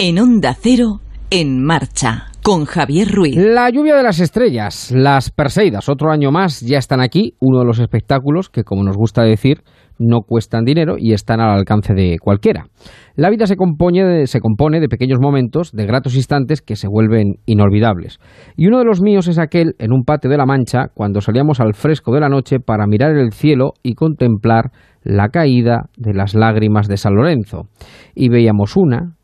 [0.00, 0.98] En Onda Cero,
[1.30, 3.36] en marcha, con Javier Ruiz.
[3.36, 7.64] La lluvia de las estrellas, las Perseidas, otro año más, ya están aquí, uno de
[7.64, 9.62] los espectáculos que, como nos gusta decir,
[10.00, 12.66] no cuestan dinero y están al alcance de cualquiera.
[13.14, 16.88] La vida se compone, de, se compone de pequeños momentos, de gratos instantes que se
[16.88, 18.18] vuelven inolvidables.
[18.56, 21.60] Y uno de los míos es aquel en un patio de la Mancha, cuando salíamos
[21.60, 24.72] al fresco de la noche para mirar el cielo y contemplar
[25.04, 27.68] la caída de las lágrimas de San Lorenzo.
[28.16, 29.14] Y veíamos una,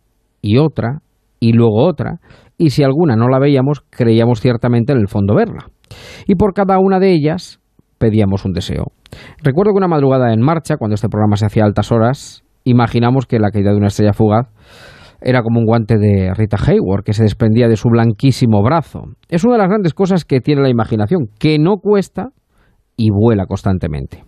[0.43, 1.00] y otra,
[1.39, 2.21] y luego otra,
[2.58, 5.67] y si alguna no la veíamos, creíamos ciertamente en el fondo verla.
[6.26, 7.61] Y por cada una de ellas
[7.98, 8.93] pedíamos un deseo.
[9.43, 13.26] Recuerdo que una madrugada en marcha, cuando este programa se hacía a altas horas, imaginamos
[13.26, 14.48] que la caída de una estrella fugaz
[15.22, 19.03] era como un guante de Rita Hayward que se desprendía de su blanquísimo brazo.
[19.29, 22.29] Es una de las grandes cosas que tiene la imaginación, que no cuesta
[22.96, 24.25] y vuela constantemente.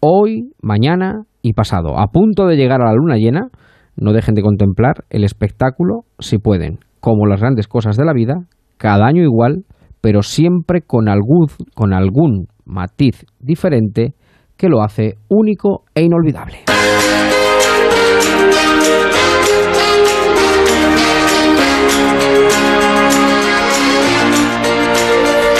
[0.00, 3.48] Hoy, mañana y pasado, a punto de llegar a la luna llena,
[3.96, 8.34] no dejen de contemplar el espectáculo si pueden, como las grandes cosas de la vida,
[8.76, 9.64] cada año igual,
[10.00, 14.14] pero siempre con algún, con algún matiz diferente
[14.56, 16.58] que lo hace único e inolvidable.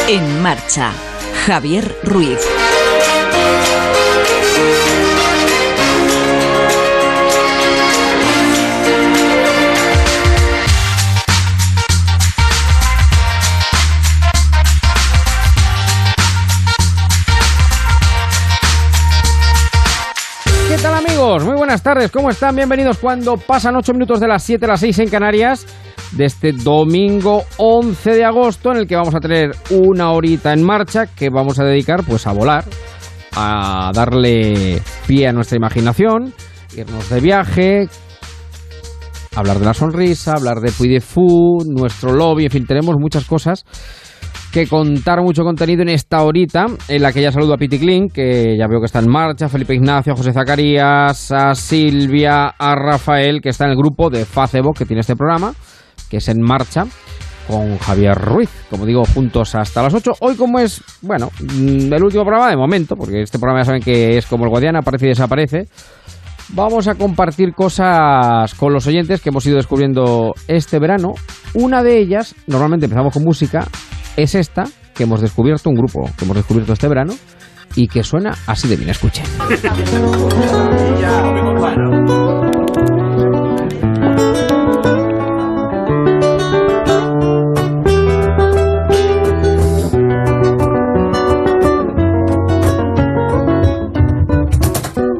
[0.08, 0.92] En marcha,
[1.46, 2.38] Javier Ruiz.
[21.22, 22.56] Muy buenas tardes, ¿cómo están?
[22.56, 25.64] Bienvenidos cuando pasan 8 minutos de las 7 a las 6 en Canarias
[26.10, 30.64] de este domingo 11 de agosto en el que vamos a tener una horita en
[30.64, 32.64] marcha que vamos a dedicar pues a volar,
[33.36, 36.34] a darle pie a nuestra imaginación,
[36.76, 37.88] irnos de viaje,
[39.36, 43.26] hablar de la sonrisa, hablar de Puy de Fu, nuestro lobby, en fin, tenemos muchas
[43.26, 43.64] cosas
[44.52, 48.08] que contar mucho contenido en esta horita, en la que ya saludo a Piti Klein,
[48.10, 52.74] que ya veo que está en marcha, Felipe Ignacio, a José Zacarías, a Silvia, a
[52.74, 55.54] Rafael, que está en el grupo de Facebook que tiene este programa,
[56.10, 56.84] que es en marcha,
[57.48, 60.12] con Javier Ruiz, como digo, juntos hasta las 8.
[60.20, 63.82] Hoy como es, bueno, mm, el último programa de momento, porque este programa ya saben
[63.82, 65.68] que es como el Guadiana, aparece y desaparece.
[66.50, 71.14] Vamos a compartir cosas con los oyentes que hemos ido descubriendo este verano.
[71.54, 73.66] Una de ellas, normalmente empezamos con música,
[74.16, 74.64] es esta
[74.94, 77.14] que hemos descubierto, un grupo que hemos descubierto este verano
[77.74, 78.90] y que suena así de bien.
[78.90, 79.24] Escuchen.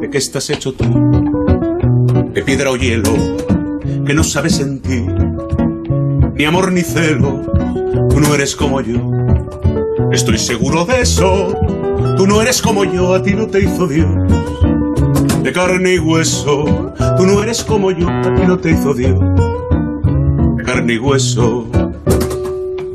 [0.00, 0.84] ¿De qué estás hecho tú?
[2.34, 3.14] De piedra o hielo,
[4.06, 5.06] que no sabes sentir,
[6.34, 7.42] ni amor ni celo,
[8.10, 9.10] tú no eres como yo.
[10.12, 11.54] Estoy seguro de eso,
[12.16, 14.08] tú no eres como yo, a ti no te hizo Dios.
[15.42, 19.18] De carne y hueso, tú no eres como yo, a ti no te hizo Dios.
[20.56, 21.66] De carne y hueso.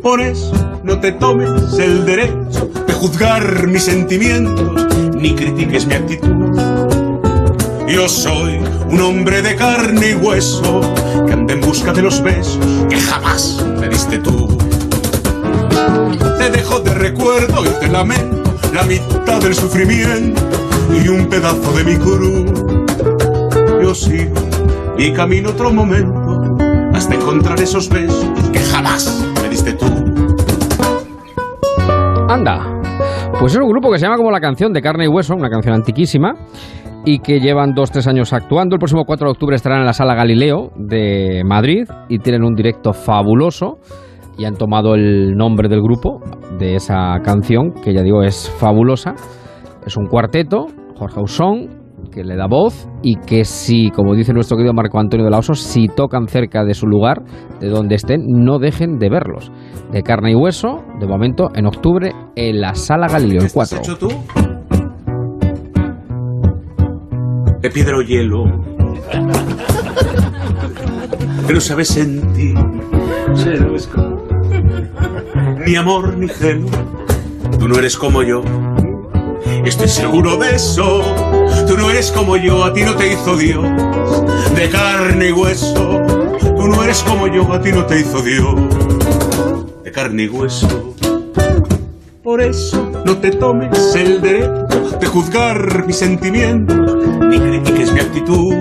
[0.02, 0.54] Por eso
[0.84, 6.58] no te tomes el derecho de juzgar mis sentimientos, ni critiques mi actitud.
[7.88, 8.60] Yo soy
[8.90, 10.82] un hombre de carne y hueso
[11.26, 12.60] que anda en busca de los besos
[12.90, 14.48] que jamás me diste tú.
[16.38, 20.42] Te dejo de recuerdo y te lamento la mitad del sufrimiento
[20.94, 22.52] y un pedazo de mi cruz.
[23.82, 24.36] Yo sigo
[24.98, 26.58] mi camino otro momento
[26.94, 29.86] hasta encontrar esos besos que jamás me diste tú.
[32.30, 32.74] Anda.
[33.40, 35.50] Pues es un grupo que se llama como la canción de carne y hueso, una
[35.50, 36.34] canción antiquísima,
[37.06, 38.76] y que llevan dos, tres años actuando.
[38.76, 42.56] El próximo 4 de octubre estarán en la Sala Galileo de Madrid y tienen un
[42.56, 43.78] directo fabuloso
[44.38, 46.22] y han tomado el nombre del grupo
[46.60, 49.16] de esa canción, que ya digo es fabulosa.
[49.86, 51.78] Es un cuarteto, Jorge Ausón,
[52.12, 55.40] que le da voz y que si, como dice nuestro querido Marco Antonio de la
[55.40, 57.24] Oso, si tocan cerca de su lugar,
[57.60, 59.52] de donde estén, no dejen de verlos.
[59.92, 63.80] De carne y hueso, de momento, en octubre, en la Sala Galileo, el 4.
[63.80, 64.10] hecho tú?
[67.62, 68.44] De piedra o hielo.
[71.48, 72.58] No sabes sentir.
[75.68, 76.70] Ni amor ni celo.
[77.60, 78.42] Tú no eres como yo.
[79.66, 81.02] Estoy seguro de eso.
[81.68, 83.66] Tú no eres como yo, a ti no te hizo Dios.
[84.56, 86.06] De carne y hueso.
[86.40, 88.56] Tú no eres como yo, a ti no te hizo Dios.
[89.84, 90.96] De carne y hueso.
[92.24, 94.68] Por eso no te tomes el derecho
[95.02, 96.96] de juzgar mis sentimientos,
[97.28, 98.56] ni critiques mi actitud.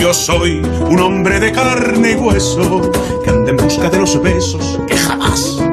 [0.00, 2.92] Yo soy un hombre de carne y hueso
[3.24, 5.63] que anda en busca de los besos que jamás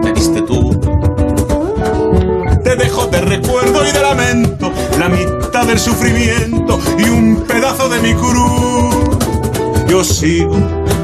[5.72, 9.18] del sufrimiento y un pedazo de mi cruz.
[9.88, 10.58] Yo sigo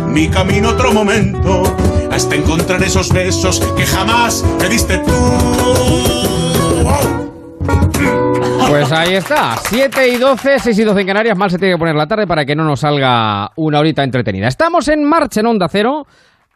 [0.09, 1.63] mi camino otro momento
[2.11, 5.13] hasta encontrar esos besos que jamás me diste tú.
[8.67, 11.79] Pues ahí está, 7 y 12, 6 y 12 en Canarias, mal se tiene que
[11.79, 14.49] poner la tarde para que no nos salga una horita entretenida.
[14.49, 16.05] Estamos en marcha en Onda Cero,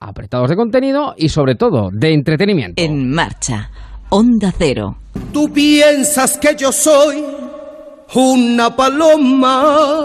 [0.01, 2.81] apretados de contenido y sobre todo de entretenimiento.
[2.81, 3.69] En marcha,
[4.09, 4.97] Onda Cero.
[5.31, 7.23] Tú piensas que yo soy
[8.13, 10.03] una paloma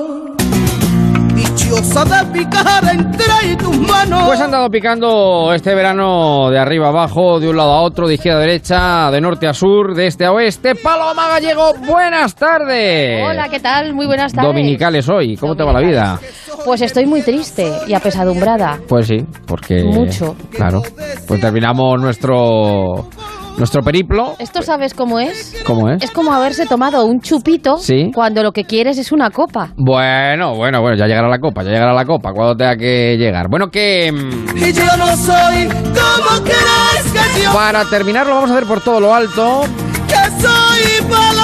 [1.35, 4.23] dichosa de picar entre tus manos.
[4.26, 8.14] Pues han dado picando este verano de arriba abajo, de un lado a otro, de
[8.14, 10.76] izquierda a derecha, de norte a sur, de este a oeste.
[10.76, 13.25] Paloma Gallego, buenas tardes.
[13.29, 13.93] Hola, ¿qué tal?
[13.93, 14.50] Muy buenas tardes.
[14.50, 16.20] Dominicales hoy, ¿cómo te va la vida?
[16.64, 18.79] Pues estoy muy triste y apesadumbrada.
[18.88, 19.82] Pues sí, porque...
[19.82, 20.37] Mucho.
[20.50, 20.82] Claro,
[21.26, 23.08] pues terminamos nuestro
[23.58, 24.35] nuestro periplo.
[24.38, 25.55] ¿Esto sabes cómo es?
[25.67, 26.03] ¿Cómo es?
[26.03, 28.11] Es como haberse tomado un chupito Sí.
[28.14, 29.70] cuando lo que quieres es una copa.
[29.76, 33.49] Bueno, bueno, bueno, ya llegará la copa, ya llegará la copa, cuando tenga que llegar.
[33.49, 38.50] Bueno, que mm, Y yo no soy como crees que yo para terminar lo vamos
[38.50, 39.62] a hacer por todo lo alto,
[40.08, 41.35] que soy.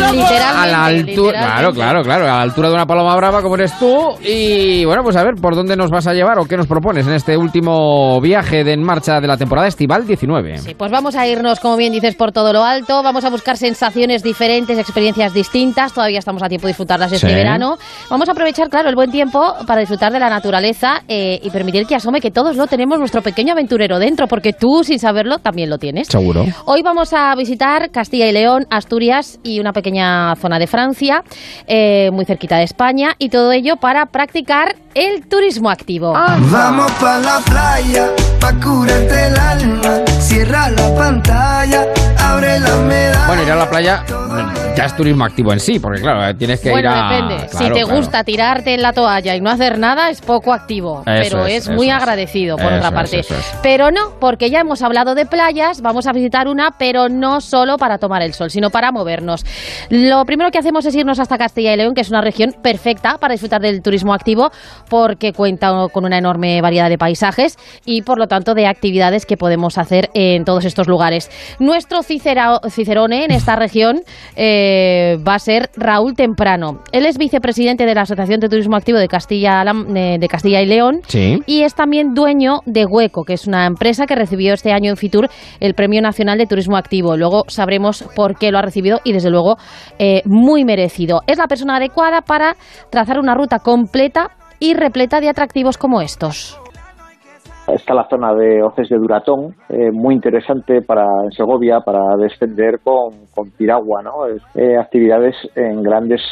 [0.00, 0.36] Literalmente.
[0.36, 3.78] a la altura, claro, claro, claro, a la altura de una paloma brava como eres
[3.78, 4.14] tú.
[4.22, 7.06] Y bueno, pues a ver, ¿por dónde nos vas a llevar o qué nos propones
[7.06, 10.58] en este último viaje de en marcha de la temporada estival 19?
[10.58, 13.02] Sí, pues vamos a irnos, como bien dices, por todo lo alto.
[13.02, 15.92] Vamos a buscar sensaciones diferentes, experiencias distintas.
[15.92, 17.34] Todavía estamos a tiempo de disfrutarlas este Sí.
[17.34, 17.76] verano.
[18.10, 21.86] Vamos a aprovechar, claro, el buen tiempo para disfrutar de la naturaleza eh, y permitir
[21.86, 25.70] que asome que todos lo tenemos nuestro pequeño aventurero dentro, porque tú, sin saberlo, también
[25.70, 26.08] lo tienes.
[26.08, 26.44] Seguro.
[26.66, 29.85] Hoy vamos a visitar Castilla y León, Asturias y una pequeña
[30.40, 31.22] zona de Francia,
[31.66, 36.12] eh, muy cerquita de España, y todo ello para practicar el turismo activo.
[36.12, 38.10] Vamos pa la playa,
[38.40, 40.15] pa curarte el alma.
[40.36, 41.86] Cierra la pantalla,
[42.18, 43.26] abre la medalla.
[43.26, 44.04] Bueno, ir a la playa
[44.76, 47.10] ya es turismo activo en sí, porque claro, tienes que bueno, ir a...
[47.10, 47.48] depende.
[47.48, 47.96] si te claro.
[47.96, 51.02] gusta tirarte en la toalla y no hacer nada, es poco activo.
[51.06, 51.94] Eso pero es, es, muy es.
[51.94, 53.18] agradecido, por Eso otra es, parte.
[53.20, 53.58] eso es.
[53.62, 57.78] Pero no, porque ya hemos hablado de playas, vamos a visitar una, pero no solo
[57.78, 59.46] para tomar el sol, sino para movernos.
[59.88, 63.16] Lo primero que hacemos es irnos hasta Castilla y León, que es una región perfecta
[63.16, 64.50] para disfrutar del turismo activo,
[64.90, 67.56] porque cuenta con una enorme variedad de paisajes
[67.86, 71.30] y, por lo tanto, de actividades que podemos hacer en todos estos lugares.
[71.58, 74.00] Nuestro cicera- cicerone en esta región
[74.36, 76.80] eh, va a ser Raúl Temprano.
[76.92, 80.66] Él es vicepresidente de la Asociación de Turismo Activo de Castilla, eh, de Castilla y
[80.66, 81.40] León Sí.
[81.46, 84.96] y es también dueño de Hueco, que es una empresa que recibió este año en
[84.96, 85.28] Fitur
[85.60, 87.16] el Premio Nacional de Turismo Activo.
[87.16, 89.56] Luego sabremos por qué lo ha recibido y, desde luego,
[89.98, 91.22] eh, muy merecido.
[91.26, 92.56] Es la persona adecuada para
[92.90, 96.58] trazar una ruta completa y repleta de atractivos como estos.
[97.68, 103.10] Está la zona de Hoces de Duratón, eh, muy interesante para Segovia, para descender con,
[103.34, 104.12] con piragua, ¿no?
[104.54, 106.22] Eh, actividades en grandes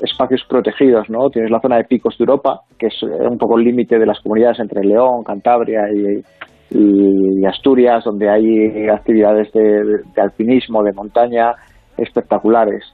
[0.00, 1.28] espacios protegidos, ¿no?
[1.28, 4.06] Tienes la zona de Picos de Europa, que es eh, un poco el límite de
[4.06, 6.22] las comunidades entre León, Cantabria y,
[6.70, 9.82] y Asturias, donde hay actividades de,
[10.14, 11.52] de alpinismo, de montaña
[11.98, 12.84] espectaculares.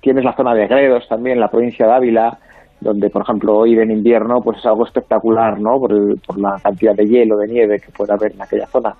[0.00, 2.38] Tienes la zona de Gredos también, la provincia de Ávila,
[2.80, 5.78] donde, por ejemplo, ir en invierno pues es algo espectacular, ¿no?
[5.78, 8.94] Por, el- por la cantidad de hielo, de nieve que puede haber en aquella zona.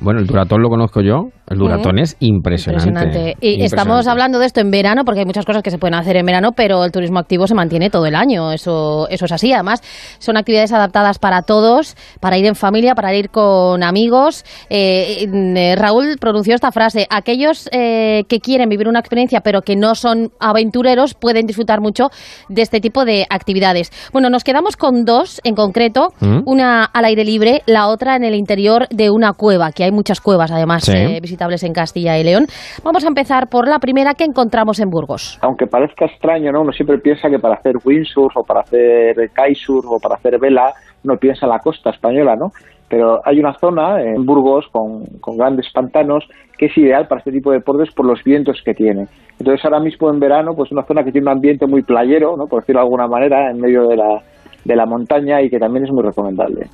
[0.00, 1.28] Bueno, el Duratón lo conozco yo.
[1.48, 2.88] El Duratón es impresionante.
[2.88, 3.18] Impresionante.
[3.40, 3.64] Y Impresionante.
[3.64, 6.26] estamos hablando de esto en verano, porque hay muchas cosas que se pueden hacer en
[6.26, 8.52] verano, pero el turismo activo se mantiene todo el año.
[8.52, 9.52] Eso, eso es así.
[9.52, 9.80] Además,
[10.18, 14.44] son actividades adaptadas para todos, para ir en familia, para ir con amigos.
[14.68, 19.76] Eh, eh, Raúl pronunció esta frase: aquellos eh, que quieren vivir una experiencia, pero que
[19.76, 22.10] no son aventureros, pueden disfrutar mucho
[22.48, 23.92] de este tipo de actividades.
[24.12, 26.40] Bueno, nos quedamos con dos en concreto: ¿Mm?
[26.44, 30.20] una al aire libre, la otra en el interior de una cueva, que hay muchas
[30.20, 30.92] cuevas además Sí.
[30.96, 32.46] eh, visitables en Castilla y León.
[32.84, 35.38] Vamos a empezar por la primera que encontramos en Burgos.
[35.42, 36.60] Aunque parezca extraño, ¿no?
[36.62, 40.72] Uno siempre piensa que para hacer windsurf o para hacer kitesurf o para hacer vela,
[41.04, 42.50] uno piensa en la costa española, ¿no?
[42.88, 46.24] Pero hay una zona en Burgos con, con grandes pantanos
[46.56, 49.06] que es ideal para este tipo de deportes por los vientos que tiene.
[49.38, 52.46] Entonces ahora mismo en verano, pues una zona que tiene un ambiente muy playero, ¿no?
[52.46, 54.20] Por decirlo de alguna manera, en medio de la,
[54.64, 56.66] de la montaña y que también es muy recomendable.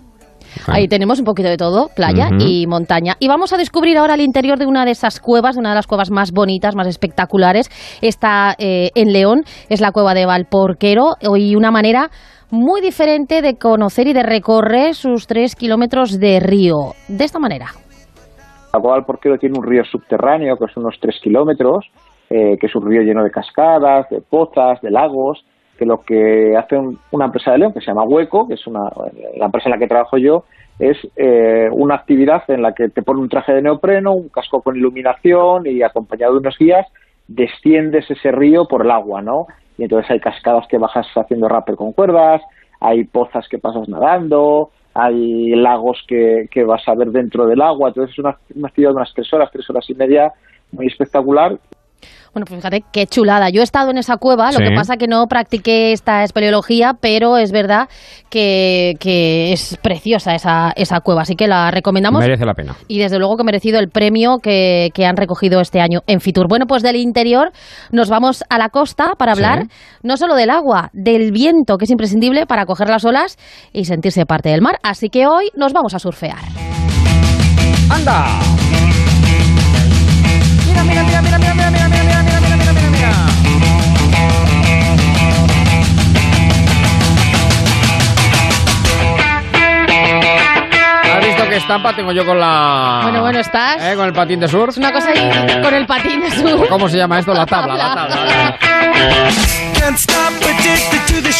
[0.66, 0.75] Ah.
[0.75, 3.14] Ahí tenemos un poquito de todo, playa y montaña.
[3.18, 5.76] Y vamos a descubrir ahora el interior de una de esas cuevas, de una de
[5.76, 7.68] las cuevas más bonitas, más espectaculares.
[8.00, 12.11] Está eh, en León, es la cueva de Valporquero y una manera
[12.50, 16.92] muy diferente de conocer y de recorrer sus tres kilómetros de río.
[17.09, 17.66] De esta manera.
[18.73, 21.85] La cueva del Porquero tiene un río subterráneo que es unos 3 kilómetros,
[22.30, 25.44] eh, que es un río lleno de cascadas, de pozas, de lagos,
[25.79, 26.76] que lo que hace
[27.11, 28.91] una empresa de León, que se llama Hueco, que es una,
[29.37, 30.45] la empresa en la que trabajo yo,
[30.79, 34.62] es eh, una actividad en la que te pone un traje de neopreno, un casco
[34.62, 36.87] con iluminación y acompañado de unos guías,
[37.29, 39.47] desciendes ese río por el agua, ¿no?
[39.79, 42.43] Y entonces hay cascadas que bajas haciendo rappel con cuerdas,
[42.81, 47.88] hay pozas que pasas nadando, hay lagos que, que vas a ver dentro del agua,
[47.88, 50.33] entonces es una, una actividad de unas tres horas, tres horas y media
[50.73, 51.59] muy espectacular
[52.32, 53.50] bueno, pues fíjate qué chulada.
[53.50, 57.37] Yo he estado en esa cueva, lo que pasa que no practiqué esta espeleología, pero
[57.37, 57.88] es verdad
[58.30, 58.97] que,
[59.52, 62.21] es preciosa esa, esa cueva, así que la recomendamos.
[62.21, 62.75] Merece la pena.
[62.88, 66.47] Y desde luego que ha merecido el premio que, han recogido este año en Fitur.
[66.49, 67.50] Bueno, pues del interior
[67.90, 69.66] nos vamos a la costa para hablar
[70.02, 73.37] no solo del agua, del viento, que es imprescindible para coger las olas
[73.73, 74.78] y sentirse parte del mar.
[74.82, 76.38] Así que hoy nos vamos a surfear.
[77.90, 78.25] ¡Anda!
[80.66, 81.82] Mira, mira, mira, mira, mira, mira,
[91.42, 91.50] mira.
[91.50, 93.00] qué estampa tengo yo con la.
[93.02, 93.82] Bueno, bueno, estás.
[93.82, 93.94] ¿Eh?
[93.96, 94.70] Con el patín de surf.
[94.70, 96.68] Es una cosa ahí con el patín de surf.
[96.68, 97.34] ¿Cómo se llama esto?
[97.34, 98.58] La tabla, la tabla.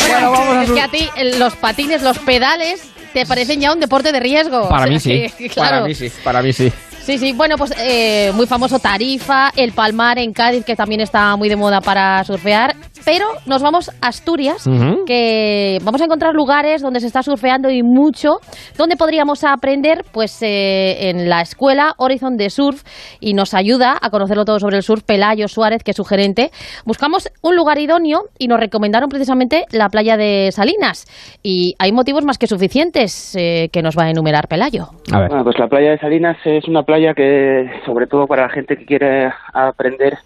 [0.09, 2.83] Bueno, vamos a Es que a ti los patines, los pedales,
[3.13, 4.69] te parecen ya un deporte de riesgo.
[4.69, 5.27] Para mí sí.
[5.57, 6.11] Para mí sí.
[6.25, 6.73] Para mí sí.
[7.05, 11.35] Sí, sí, bueno, pues eh, muy famoso Tarifa, el Palmar en Cádiz, que también está
[11.37, 12.77] muy de moda para surfear.
[13.05, 14.69] Pero nos vamos a Asturias,
[15.07, 18.37] que vamos a encontrar lugares donde se está surfeando y mucho,
[18.77, 22.83] donde podríamos aprender, pues eh, en la escuela Horizon de Surf,
[23.21, 26.51] y nos ayuda a conocerlo todo sobre el surf Pelayo Suárez, que es su gerente.
[26.85, 31.07] Buscamos un lugar idóneo y nos recomendaron precisamente la playa de Salinas.
[31.43, 34.89] Y hay motivos más que suficientes eh, que nos va a enumerar Pelayo.
[35.13, 35.29] A ver.
[35.29, 38.77] Bueno, pues la playa de Salinas es una playa que, sobre todo para la gente
[38.77, 40.19] que quiere aprender,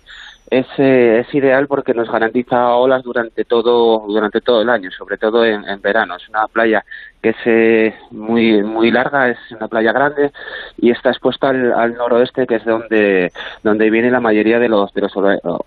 [0.50, 5.18] es, eh, es ideal porque nos garantiza olas durante todo durante todo el año, sobre
[5.18, 6.16] todo en, verano.
[6.16, 6.84] Es una playa
[7.20, 10.30] que es eh, muy muy larga, es una playa grande
[10.78, 15.02] y está expuesta al, noroeste, que es donde donde viene la mayoría de los de
[15.02, 15.12] los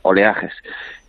[0.02, 0.54] oleajes.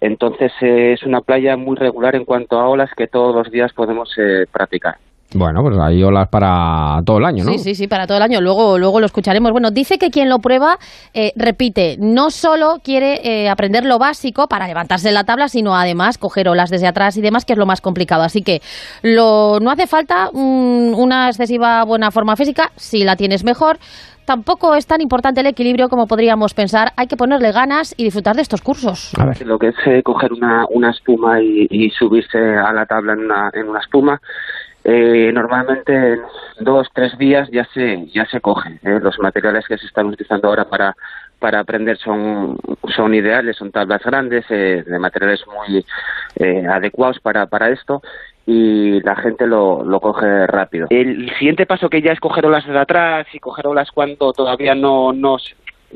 [0.01, 3.73] Entonces eh, es una playa muy regular en cuanto a olas que todos los días
[3.73, 4.15] podemos
[4.51, 4.97] practicar.
[5.33, 7.53] Bueno, pues hay olas para todo el año, ¿no?
[7.53, 8.41] Sí, sí, sí, para todo el año.
[8.41, 9.53] Luego, luego lo escucharemos.
[9.53, 10.79] Bueno, dice que quien lo prueba,
[11.15, 15.77] eh, repite, no solo quiere eh, aprender lo básico para levantarse de la tabla, sino
[15.77, 18.25] además coger olas desde atrás y demás, que es lo más complicado.
[18.25, 18.61] Así que
[19.03, 23.79] lo, no hace falta una excesiva buena forma física, si la tienes mejor.
[24.25, 26.93] Tampoco es tan importante el equilibrio como podríamos pensar.
[26.97, 29.13] Hay que ponerle ganas y disfrutar de estos cursos.
[29.19, 29.45] A ver.
[29.45, 33.51] Lo que es eh, coger una, una espuma y, subirse a la tabla en una,
[33.53, 34.21] en una espuma
[34.85, 36.21] eh, normalmente en
[36.61, 38.99] dos tres días ya se ya se coge ¿eh?
[39.03, 40.97] los materiales que se están utilizando ahora para
[41.39, 42.57] para aprender son
[42.95, 45.85] son ideales son tablas grandes eh, de materiales muy
[46.37, 48.03] eh, adecuados para para esto
[48.47, 52.67] y la gente lo, lo coge rápido el siguiente paso que ya es coger olas
[52.67, 55.37] de atrás y coger olas cuando todavía no no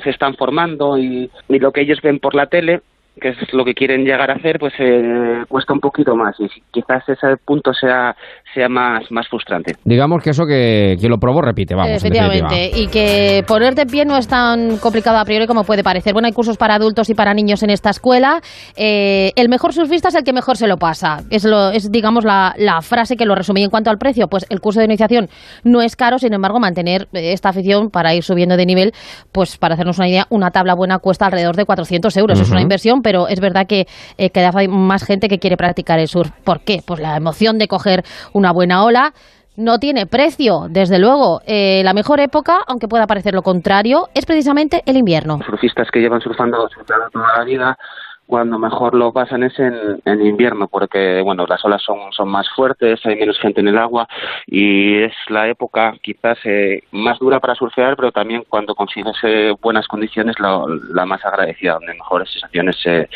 [0.03, 2.81] se están formando y, lo que ellos ven por la tele
[3.21, 6.49] que es lo que quieren llegar a hacer, pues eh, cuesta un poquito más y
[6.73, 8.17] quizás ese punto sea
[8.54, 9.75] sea más, más frustrante.
[9.84, 11.92] Digamos que eso que, que lo probó repite, vamos.
[11.92, 16.12] Efectivamente, y que ponerte en pie no es tan complicado a priori como puede parecer.
[16.12, 18.40] Bueno, hay cursos para adultos y para niños en esta escuela.
[18.76, 21.18] Eh, el mejor surfista es el que mejor se lo pasa.
[21.30, 23.61] Es, lo, es digamos, la, la frase que lo resume.
[23.61, 25.28] Y en cuanto al precio, pues el curso de iniciación
[25.64, 28.92] no es caro, sin embargo, mantener esta afición para ir subiendo de nivel,
[29.32, 32.40] pues para hacernos una idea, una tabla buena cuesta alrededor de 400 euros.
[32.40, 33.87] Es una inversión, pero es verdad que
[34.18, 36.30] eh, cada vez hay más gente que quiere practicar el surf.
[36.44, 36.80] ¿Por qué?
[36.87, 38.04] Pues la emoción de coger
[38.45, 39.15] una buena ola
[39.57, 41.41] no tiene precio, desde luego.
[41.47, 45.39] Eh, la mejor época, aunque pueda parecer lo contrario, es precisamente el invierno.
[45.47, 47.79] Surfistas que llevan surfando, toda la vida
[48.27, 53.05] cuando mejor lo pasan es en, invierno, porque bueno, las olas son, son más fuertes,
[53.05, 54.09] hay menos gente en el agua
[54.47, 59.53] y es la época quizás eh, más dura para surfear, pero también cuando consigues eh,
[59.61, 63.09] buenas condiciones la, la, más agradecida, donde mejores sensaciones se,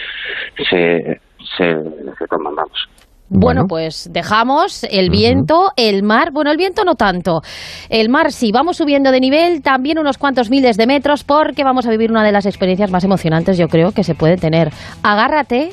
[0.68, 1.20] se,
[1.56, 1.82] se,
[2.18, 2.88] se toman, vamos.
[3.30, 7.42] Bueno, pues dejamos el viento, el mar, bueno, el viento no tanto.
[7.90, 11.86] El mar sí, vamos subiendo de nivel, también unos cuantos miles de metros, porque vamos
[11.86, 14.70] a vivir una de las experiencias más emocionantes, yo creo, que se puede tener.
[15.02, 15.70] Agárrate,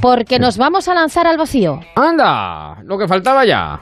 [0.00, 1.80] porque nos vamos a lanzar al vacío.
[1.96, 2.82] ¡Anda!
[2.84, 3.80] Lo que faltaba ya.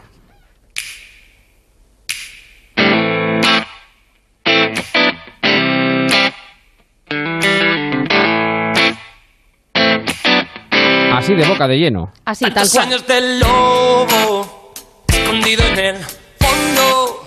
[11.28, 12.11] Así de boca de lleno.
[12.25, 12.87] Así, tal cual.
[12.87, 14.73] años del lobo,
[15.08, 15.97] escondido en el
[16.38, 17.25] fondo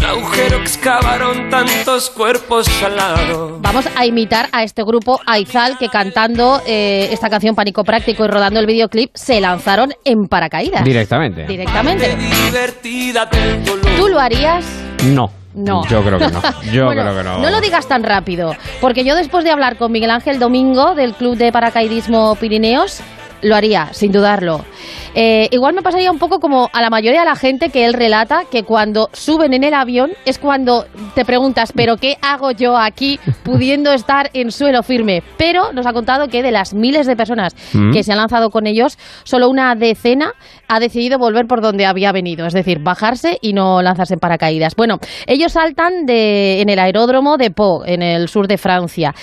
[0.00, 3.58] de agujero excavaron tantos cuerpos al lado.
[3.60, 8.28] Vamos a imitar a este grupo Aizal que cantando eh, esta canción Pánico Práctico y
[8.28, 10.82] rodando el videoclip se lanzaron en paracaídas.
[10.84, 11.46] Directamente.
[11.46, 12.16] Directamente.
[13.96, 14.64] ¿Tú lo harías?
[15.04, 15.30] No.
[15.54, 15.86] No.
[15.86, 16.42] Yo creo que no.
[16.72, 17.38] Yo Bueno, creo que no.
[17.38, 21.14] No lo digas tan rápido, porque yo después de hablar con Miguel Ángel Domingo del
[21.14, 23.00] Club de Paracaidismo Pirineos,
[23.44, 24.64] lo haría, sin dudarlo.
[25.14, 27.92] Eh, igual me pasaría un poco como a la mayoría de la gente que él
[27.94, 32.76] relata que cuando suben en el avión es cuando te preguntas, ¿pero qué hago yo
[32.76, 35.22] aquí pudiendo estar en suelo firme?
[35.36, 37.92] Pero nos ha contado que de las miles de personas Mm.
[37.92, 40.32] que se han lanzado con ellos, solo una decena
[40.68, 44.74] ha decidido volver por donde había venido, es decir, bajarse y no lanzarse en paracaídas.
[44.76, 49.14] Bueno, ellos saltan de, en el aeródromo de Po, en el sur de Francia.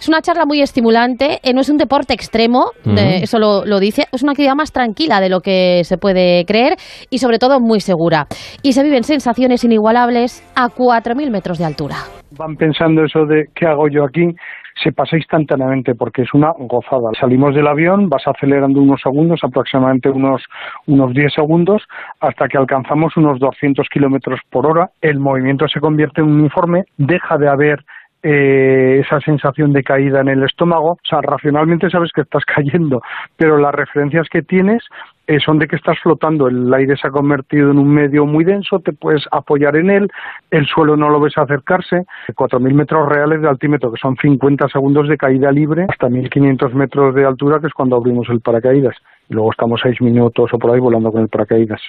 [0.00, 2.96] Es una charla muy estimulante, eh, no es un deporte extremo, Ujú.
[2.98, 6.44] eh, eso lo, lo dice, es una actividad más tranquila de lo que se puede
[6.44, 6.76] creer
[7.10, 8.26] y sobre todo muy segura.
[8.62, 11.96] Y se viven sensaciones inigualables a 4.000 metros de altura.
[12.38, 14.34] van pensando eso de qué hago yo aquí,
[14.82, 17.10] se pasa instantáneamente porque es una gozada.
[17.20, 20.42] Salimos del avión, vas acelerando unos segundos, aproximadamente unos,
[20.86, 21.82] unos 10 segundos,
[22.20, 24.90] hasta que alcanzamos unos 200 kilómetros por hora.
[25.00, 27.84] El movimiento se convierte en uniforme, deja de haber
[28.26, 30.92] eh, esa sensación de caída en el estómago.
[30.92, 33.00] O sea, racionalmente sabes que estás cayendo,
[33.36, 34.82] pero las referencias que tienes
[35.26, 36.48] eh, son de que estás flotando.
[36.48, 40.10] El aire se ha convertido en un medio muy denso, te puedes apoyar en él,
[40.50, 42.04] el suelo no lo ves acercarse.
[42.34, 47.14] 4.000 metros reales de altímetro, que son 50 segundos de caída libre, hasta 1.500 metros
[47.14, 48.96] de altura, que es cuando abrimos el paracaídas.
[49.28, 51.80] Y luego estamos 6 minutos o por ahí volando con el paracaídas.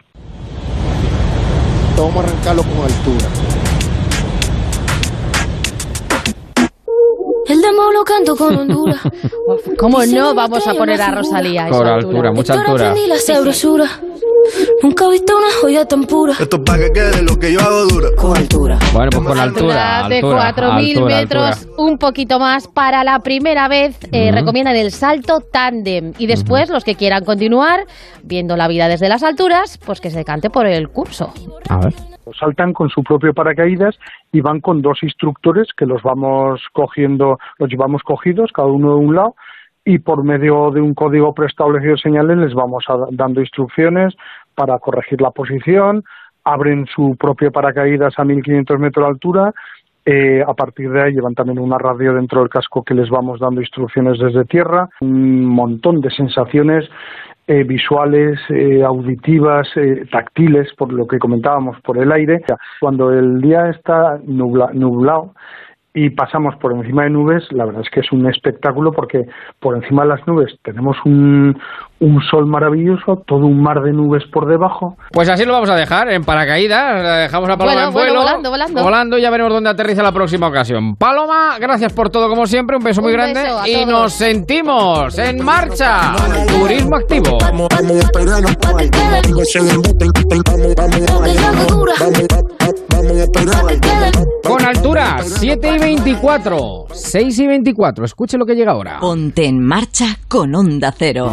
[1.98, 3.65] Vamos a arrancarlo con altura.
[7.48, 9.02] El demo lo canto con Honduras.
[9.78, 11.68] ¿Cómo no vamos a poner a Rosalía?
[11.70, 12.94] Por altura, mucha altura.
[13.08, 13.88] la sabrosura.
[14.82, 16.34] Nunca he visto una joya tan pura.
[16.40, 18.10] Esto para que quede lo que yo hago dura.
[18.16, 18.78] Con altura.
[18.94, 20.08] Bueno, pues con altura.
[20.08, 21.76] de altura, 4.000 altura, metros, altura.
[21.78, 22.68] un poquito más.
[22.68, 26.14] Para la primera vez eh, recomiendan el salto tándem.
[26.18, 27.86] Y después, los que quieran continuar
[28.24, 31.34] viendo la vida desde las alturas, pues que se decante por el curso.
[31.70, 32.15] A ver.
[32.34, 33.98] Saltan con su propio paracaídas
[34.32, 39.06] y van con dos instructores que los vamos cogiendo, los llevamos cogidos, cada uno de
[39.06, 39.36] un lado,
[39.84, 44.16] y por medio de un código preestablecido de señales les vamos a- dando instrucciones
[44.56, 46.04] para corregir la posición,
[46.44, 49.54] abren su propio paracaídas a 1500 metros de altura,
[50.08, 53.40] eh, a partir de ahí llevan también una radio dentro del casco que les vamos
[53.40, 56.88] dando instrucciones desde tierra, un montón de sensaciones
[57.48, 62.42] eh, visuales, eh, auditivas, eh, táctiles, por lo que comentábamos, por el aire.
[62.80, 65.34] Cuando el día está nubla- nublado
[65.96, 69.22] y pasamos por encima de nubes, la verdad es que es un espectáculo porque
[69.60, 71.58] por encima de las nubes tenemos un,
[72.02, 74.98] un sol maravilloso, todo un mar de nubes por debajo.
[75.12, 77.22] Pues así lo vamos a dejar en paracaídas.
[77.24, 78.22] Dejamos a Paloma Bueno, en bueno, vuelo.
[78.22, 78.84] volando, volando.
[78.84, 80.96] Volando, ya veremos dónde aterriza la próxima ocasión.
[80.98, 82.76] Paloma, gracias por todo como siempre.
[82.76, 83.42] Un beso muy Un grande.
[83.42, 83.88] beso y todos.
[83.88, 86.14] nos sentimos en marcha.
[86.60, 87.38] Turismo activo.
[94.44, 96.86] Con altura, 7 y 24.
[96.92, 98.06] 6 y 24.
[98.06, 99.00] Escuche lo que llega ahora.
[99.00, 101.32] Ponte en marcha con Onda Cero.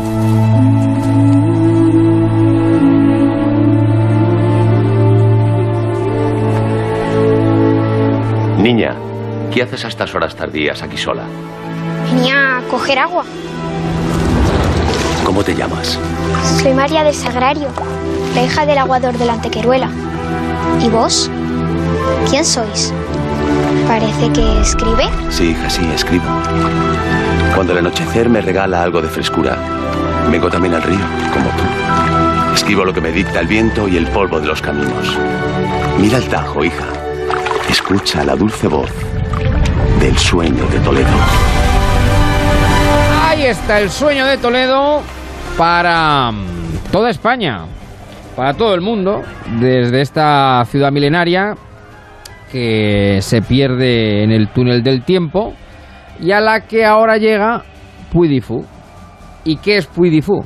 [8.58, 8.94] Niña,
[9.52, 11.24] ¿qué haces a estas horas tardías aquí sola?
[12.12, 13.24] Venía a coger agua.
[15.24, 15.98] ¿Cómo te llamas?
[16.60, 17.68] Soy María de Sagrario,
[18.34, 19.90] la hija del aguador de la Antequeruela.
[20.80, 21.30] ¿Y vos?
[22.28, 22.92] ¿Quién sois?
[23.86, 25.08] Parece que escribe.
[25.30, 26.24] Sí, hija, sí, escribo.
[27.54, 29.56] Cuando el anochecer me regala algo de frescura,
[30.30, 32.54] vengo también al río, como tú.
[32.54, 35.18] Escribo lo que me dicta el viento y el polvo de los caminos.
[35.98, 36.86] Mira el Tajo, hija.
[37.68, 38.90] Escucha la dulce voz
[40.00, 41.08] del sueño de Toledo.
[43.28, 45.02] Ahí está el sueño de Toledo
[45.56, 47.66] para mm, toda España,
[48.36, 49.22] para todo el mundo,
[49.60, 51.54] desde esta ciudad milenaria
[52.50, 55.54] que se pierde en el túnel del tiempo
[56.20, 57.62] y a la que ahora llega
[58.10, 58.64] Fou.
[59.44, 60.44] ¿Y qué es Fou?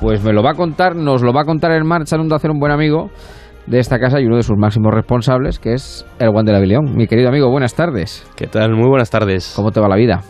[0.00, 2.32] Pues me lo va a contar, nos lo va a contar en marcha en un
[2.32, 3.10] hacer un buen amigo
[3.66, 6.60] de esta casa y uno de sus máximos responsables, que es el Juan de la
[6.60, 6.94] Vilión.
[6.94, 8.26] Mi querido amigo, buenas tardes.
[8.36, 8.74] ¿Qué tal?
[8.74, 9.52] Muy buenas tardes.
[9.54, 10.20] ¿Cómo te va la vida?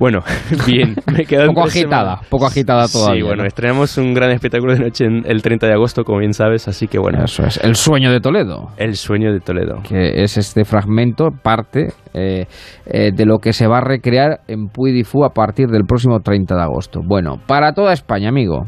[0.00, 0.20] Bueno,
[0.66, 0.96] bien.
[1.14, 2.28] Me quedan Poco agitada, semanas.
[2.30, 3.20] poco agitada todavía.
[3.20, 3.46] Sí, bueno, ¿no?
[3.46, 6.88] estrenamos un gran espectáculo de noche en- el 30 de agosto, como bien sabes, así
[6.88, 7.22] que bueno.
[7.22, 8.68] Eso es, el sueño de Toledo.
[8.78, 9.82] El sueño de Toledo.
[9.86, 12.46] Que es este fragmento, parte eh,
[12.86, 16.56] eh, de lo que se va a recrear en Puy a partir del próximo 30
[16.56, 17.00] de agosto.
[17.06, 18.64] Bueno, para toda España, amigo,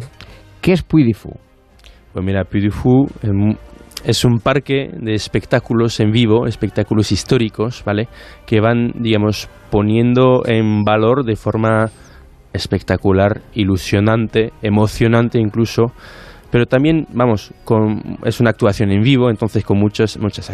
[0.60, 1.10] ¿qué es Puy?
[2.12, 2.68] Pues mira, Puy
[4.04, 8.08] es un parque de espectáculos en vivo, espectáculos históricos, ¿vale?
[8.46, 11.90] Que van, digamos, poniendo en valor de forma
[12.52, 15.92] espectacular, ilusionante, emocionante incluso,
[16.50, 20.50] pero también, vamos, con, es una actuación en vivo, entonces con muchas, muchas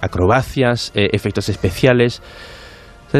[0.00, 2.22] acrobacias, eh, efectos especiales,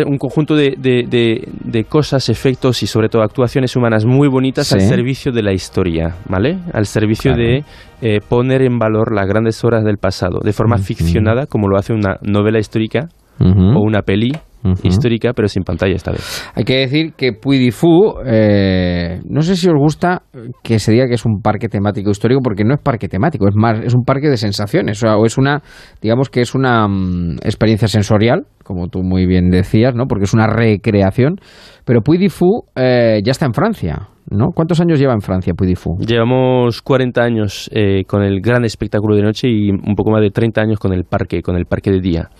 [0.06, 5.30] un conjunto de, de, cosas, efectos y sobre todo actuaciones humanas muy bonitas al servicio
[5.30, 6.58] de la historia, ¿vale?
[6.72, 7.64] Al servicio de
[8.02, 11.92] eh, poner en valor las grandes obras del pasado, de forma ficcionada, como lo hace
[11.92, 13.08] una novela histórica
[13.40, 14.32] o una peli
[14.82, 16.50] histórica, pero sin pantalla esta vez.
[16.54, 20.22] Hay que decir que Puy Fu, eh, no sé si os gusta
[20.62, 23.54] que se diga que es un parque temático histórico, porque no es parque temático, es
[23.54, 25.62] más, es un parque de sensaciones, o, es una,
[26.00, 30.06] digamos que es una mm, experiencia sensorial, como tú muy bien decías, ¿no?
[30.06, 31.36] Porque es una recreación,
[31.84, 34.08] pero Puy Fu eh, ya está en Francia.
[34.30, 34.52] ¿No?
[34.52, 35.98] ¿Cuántos años lleva en Francia Puidifu?
[35.98, 40.30] Llevamos 40 años eh, con el gran espectáculo de noche y un poco más de
[40.30, 42.30] 30 años con el parque, con el parque de día.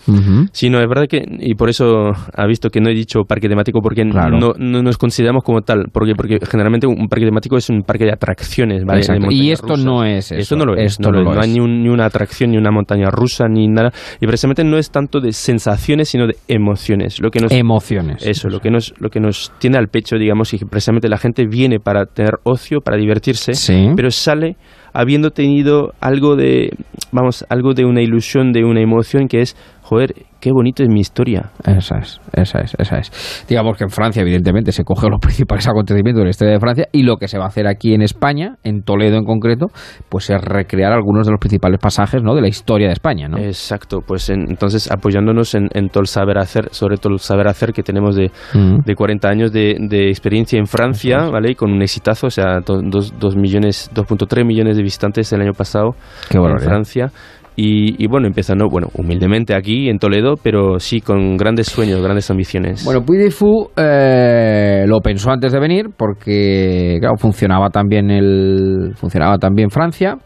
[0.53, 3.49] Sí, no, es verdad que, y por eso ha visto que no he dicho parque
[3.49, 7.83] temático, porque no, nos consideramos como tal, porque, porque generalmente un parque temático es un
[7.83, 9.03] parque de atracciones, ¿vale?
[9.31, 10.41] y esto no es eso.
[10.41, 13.49] Esto no lo es, no, no, hay ni, ni, una atracción, ni una montaña rusa,
[13.49, 13.93] ni nada.
[14.21, 17.21] Y precisamente no es tanto de sensaciones, sino de emociones.
[17.21, 18.27] Lo que nos, emociones.
[18.27, 21.19] Eso, Lo, que nos, lo que nos tiene al pecho, digamos, y que precisamente la
[21.19, 23.53] gente viene para tener ocio, para divertirse,
[23.97, 24.57] pero sale
[24.93, 26.71] habiendo tenido algo de,
[27.11, 31.01] vamos, algo de una ilusión, de una emoción que es, joder, qué bonito es mi
[31.01, 31.51] historia.
[31.65, 33.45] Esa es, esa es, esa es.
[33.49, 36.89] Digamos que en Francia, evidentemente, se cogen los principales acontecimientos de la historia de Francia
[36.91, 39.67] y lo que se va a hacer aquí en España, en Toledo en concreto,
[40.09, 42.35] pues es recrear algunos de los principales pasajes ¿no?
[42.35, 43.29] de la historia de España.
[43.29, 43.39] ¿no?
[43.39, 47.83] Exacto, pues entonces apoyándonos en, todo el saber hacer, sobre todo el saber hacer que
[47.83, 51.53] tenemos de, de 40 años de, experiencia en Francia, ¿vale?
[51.53, 55.95] Y con un exitazo, o sea, 2 millones, 2.3 millones de visitantes el año pasado
[56.31, 57.11] en Francia.
[57.57, 62.85] Y, bueno, empezando, bueno, humildemente aquí en Toledo, pero sí con grandes sueños, grandes ambiciones.
[62.85, 69.39] Bueno, Puy Fu eh, lo pensó antes de venir porque, claro, funcionaba también, el, funcionaba
[69.39, 70.19] también Francia.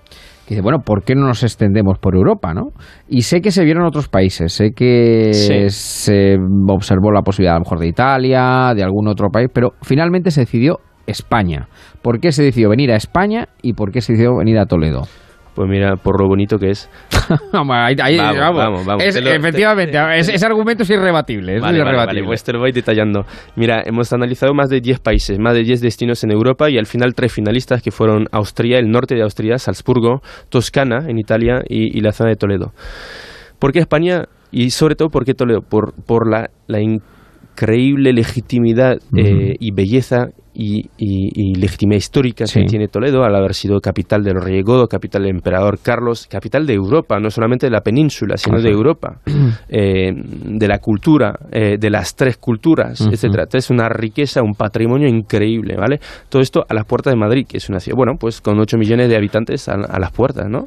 [0.46, 2.68] Y dice, bueno, ¿por qué no nos extendemos por Europa, no?
[3.06, 5.30] Y sé que se vieron otros países, sé que
[5.68, 6.38] se
[6.68, 10.40] observó la posibilidad a lo mejor de Italia, de algún otro país, pero finalmente se
[10.40, 11.68] decidió España.
[12.00, 15.02] ¿Por qué se decidió venir a España y por qué se decidió venir a Toledo?
[15.58, 16.88] Pues mira, por lo bonito que es.
[17.52, 21.56] vamos, vamos, efectivamente, ese argumento es irrebatible.
[21.56, 22.26] Es vale, irrebatible.
[22.26, 23.26] pues te lo voy detallando.
[23.56, 26.86] Mira, hemos analizado más de 10 países, más de 10 destinos en Europa y al
[26.86, 32.00] final tres finalistas que fueron Austria, el norte de Austria, Salzburgo, Toscana en Italia y,
[32.02, 32.72] la zona de Toledo.
[33.58, 34.26] ¿Por qué España?
[34.52, 35.62] Y sobre todo, ¿por qué Toledo?
[35.62, 40.28] Por, por la, la increíble legitimidad eh, y belleza
[40.60, 45.22] y, y, legitimidad histórica que tiene Toledo al haber sido capital del rey Godo, capital
[45.22, 49.20] del emperador Carlos, capital de Europa, no solamente de la península, sino de Europa,
[49.68, 53.44] eh, de la cultura, eh, de las tres culturas, etcétera.
[53.52, 56.00] Es una riqueza, un patrimonio increíble, ¿vale?
[56.28, 58.78] Todo esto a las puertas de Madrid, que es una ciudad, bueno, pues con 8
[58.78, 60.64] millones de habitantes a, las puertas, ¿no?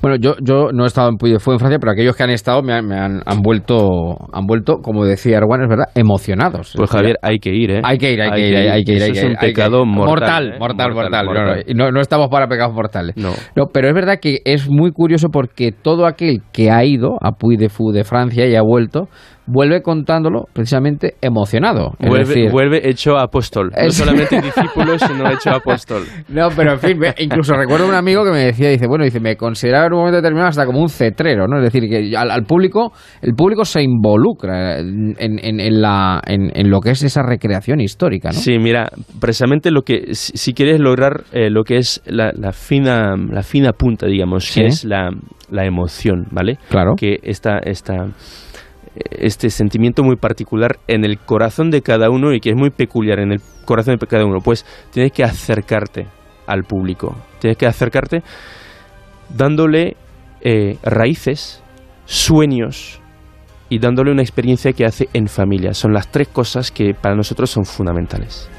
[0.00, 2.30] Bueno, yo, yo no he estado en Puy de en Francia, pero aquellos que han
[2.30, 6.72] estado me han, han, vuelto, han vuelto, como decía Erwan, es verdad, emocionados.
[6.74, 7.80] Pues Javier, hay que ir, ¿eh?
[7.84, 10.56] Hay que ir, hay, que ir, hay que ir es un pecado mortal.
[10.58, 13.16] Mortal, mortal, No, estamos para pecados mortales.
[13.16, 13.32] No.
[13.72, 17.56] Pero es verdad que es muy curioso porque todo aquel que ha ido a Puy
[17.56, 19.08] de Fou de Francia y ha vuelto,
[19.52, 21.92] vuelve contándolo precisamente emocionado.
[21.98, 23.70] vuelve, hecho apóstol.
[23.70, 26.04] No solamente discípulo, sino hecho apóstol.
[26.28, 29.36] No, pero en fin, incluso recuerdo un amigo que me decía, dice, bueno, dice, me
[29.36, 31.58] consideraba en un momento determinado hasta como un cetrero, ¿no?
[31.58, 36.90] Es decir, que al, público, el público se involucra en, en, la, en, lo que
[36.90, 38.34] es esa recreación histórica, ¿no?
[38.34, 43.14] Sí, mira, precisamente lo que, si, quieres lograr eh, lo que es la, la, fina,
[43.16, 45.10] la fina punta, digamos, que es la,
[45.50, 46.58] la emoción, ¿vale?
[46.68, 46.94] Claro.
[46.96, 48.06] Que esta, esta
[48.94, 53.18] este sentimiento muy particular en el corazón de cada uno y que es muy peculiar
[53.20, 56.06] en el corazón de cada uno, pues tienes que acercarte
[56.46, 58.22] al público, tienes que acercarte
[59.28, 59.96] dándole
[60.40, 61.62] eh, raíces,
[62.04, 63.00] sueños
[63.68, 65.72] y dándole una experiencia que hace en familia.
[65.72, 68.50] Son las tres cosas que para nosotros son fundamentales.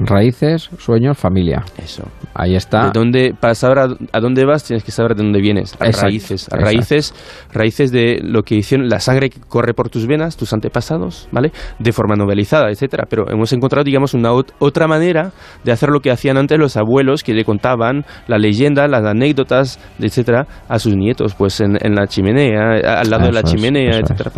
[0.00, 1.64] Raíces, sueños, familia.
[1.76, 2.04] Eso.
[2.34, 2.86] Ahí está.
[2.86, 5.76] De dónde, para saber a, dónde vas, tienes que saber de dónde vienes.
[5.78, 6.48] raíces.
[6.50, 7.14] Raíces,
[7.52, 11.52] raíces de lo que hicieron, la sangre que corre por tus venas, tus antepasados, ¿vale?
[11.78, 13.04] De forma novelizada, etcétera.
[13.08, 15.32] Pero hemos encontrado, digamos, una otra manera
[15.64, 19.78] de hacer lo que hacían antes los abuelos, que le contaban la leyenda, las anécdotas,
[19.98, 24.30] etcétera, a sus nietos, pues en, la chimenea, al lado de la chimenea, etcétera.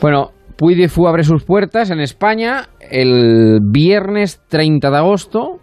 [0.00, 0.30] Bueno,
[0.62, 5.58] Puy de abre sus puertas en España el viernes 30 de agosto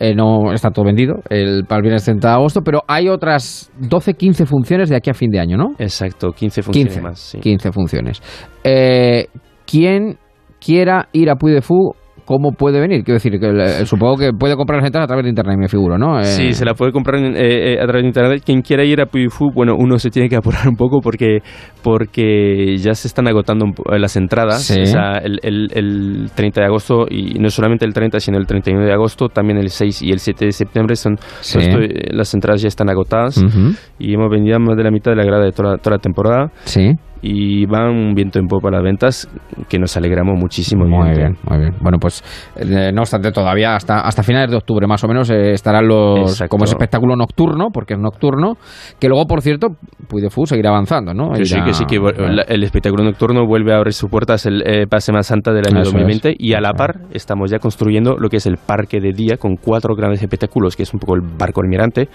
[0.00, 3.70] eh, no está todo vendido el, para el viernes 30 de agosto, pero hay otras
[3.78, 5.74] 12, 15 funciones de aquí a fin de año, ¿no?
[5.78, 7.18] Exacto, 15 funciones 15, más.
[7.20, 7.38] sí.
[7.38, 8.22] 15 funciones.
[8.64, 9.28] Eh,
[9.64, 10.18] quien
[10.60, 11.94] quiera ir a Puy de Fou,
[12.24, 13.04] ¿cómo puede venir?
[13.04, 15.68] Quiero decir, que eh, supongo que puede comprar las entradas a través de internet, me
[15.68, 16.18] figuro, ¿no?
[16.20, 18.42] Eh, Sí, se la puede comprar en- eh, eh, a través de internet.
[18.44, 21.38] Quien quiera ir a Puy Fu, bueno, uno se tiene que apurar un poco porque,
[21.82, 24.62] porque ya se están agotando eh, las entradas.
[24.62, 24.80] Sí.
[24.80, 28.46] O sea, el, el- el 30 de agosto, y no solamente el 30, sino el
[28.46, 31.58] 31 de agosto, también el 6 y el 7 de septiembre, son Sí.
[31.60, 33.36] eh, las entradas ya están agotadas.
[33.38, 33.72] Ujú.
[33.98, 36.50] Y hemos vendido más de la mitad de la grada de toda, toda la temporada.
[36.64, 36.90] Sí.
[37.26, 39.26] Y van un viento en popa las ventas,
[39.66, 40.84] que nos alegramos muchísimo.
[40.84, 41.74] Muy bien, muy bien.
[41.80, 42.22] Bueno, pues
[42.56, 46.32] eh, no obstante, todavía hasta, hasta finales de octubre más o menos eh, estarán los
[46.32, 46.50] Exacto.
[46.50, 48.58] como es espectáculo nocturno, porque es nocturno,
[49.00, 49.68] que luego, por cierto,
[50.06, 51.34] Puy de Fou seguirá avanzando, ¿no?
[51.36, 54.84] Sí, Irá- que sí, que el espectáculo nocturno vuelve a abrir sus puertas el eh,
[54.98, 58.36] Semana Santa del año Eso 2020 y a la par estamos ya construyendo lo que
[58.36, 61.62] es el parque de día con cuatro grandes espectáculos, que es un poco el barco
[61.62, 62.08] almirante,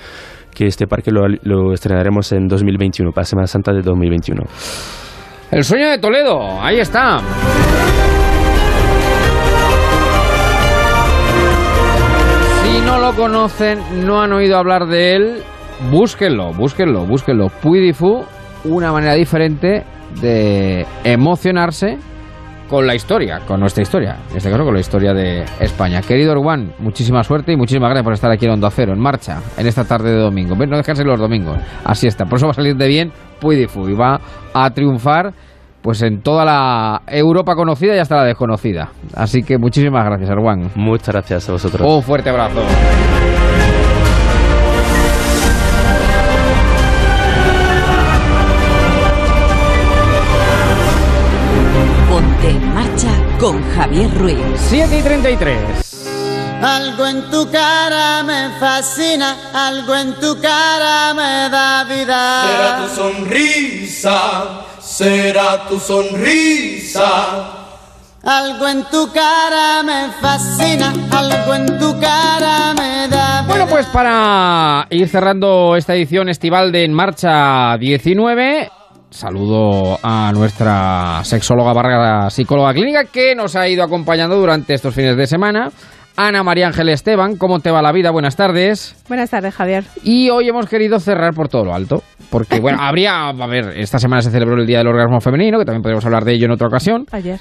[0.54, 4.44] que este parque lo, lo estrenaremos en 2021, para Semana Santa de 2021.
[5.52, 7.22] El sueño de Toledo, ahí está.
[12.64, 15.44] Si no lo conocen, no han oído hablar de él,
[15.92, 17.48] búsquenlo, búsquenlo, búsquenlo.
[17.48, 18.26] Puy di Fou,
[18.66, 19.84] una manera diferente
[20.22, 21.98] de emocionarse
[22.70, 26.04] con la historia, con nuestra historia, en este caso con la historia de España.
[26.04, 29.42] Querido Juan, muchísima suerte y muchísimas gracias por estar aquí en Onda Cero, en marcha,
[29.58, 30.56] en esta tarde de domingo.
[30.56, 32.26] No dejarse los domingos, así está.
[32.26, 34.20] Por eso va a salir de bien Fou y va
[34.54, 35.34] a triunfar
[35.82, 38.90] pues en toda la Europa conocida y hasta la desconocida.
[39.16, 40.70] Así que muchísimas gracias, Juan.
[40.76, 41.82] Muchas gracias a vosotros.
[41.88, 42.62] Un fuerte abrazo.
[52.10, 54.38] Ponte en marcha con Javier Ruiz.
[54.56, 55.89] 7 y 33.
[56.62, 62.44] Algo en tu cara me fascina, algo en tu cara me da vida.
[62.48, 64.20] Será tu sonrisa,
[64.82, 67.10] será tu sonrisa.
[68.26, 73.46] Algo en tu cara me fascina, algo en tu cara me da vida.
[73.48, 78.70] Bueno, pues para ir cerrando esta edición estival de En Marcha 19,
[79.10, 85.16] saludo a nuestra sexóloga barra psicóloga clínica que nos ha ido acompañando durante estos fines
[85.16, 85.72] de semana.
[86.22, 88.12] Ana María Ángel Esteban, ¿cómo te va la vida?
[88.12, 88.94] Buenas tardes.
[89.08, 89.86] Buenas tardes, Javier.
[90.04, 92.04] Y hoy hemos querido cerrar por todo lo alto.
[92.30, 95.64] Porque, bueno, habría, a ver, esta semana se celebró el Día del Orgasmo Femenino, que
[95.64, 97.06] también podríamos hablar de ello en otra ocasión.
[97.14, 97.40] Ayer.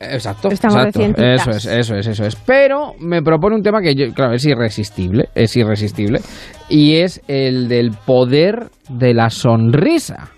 [0.00, 0.50] Exacto.
[0.50, 1.00] Estamos exacto.
[1.00, 2.36] Eso es, eso es, eso es.
[2.36, 6.20] Pero me propone un tema que yo, claro, es irresistible, es irresistible,
[6.68, 10.28] y es el del poder de la sonrisa.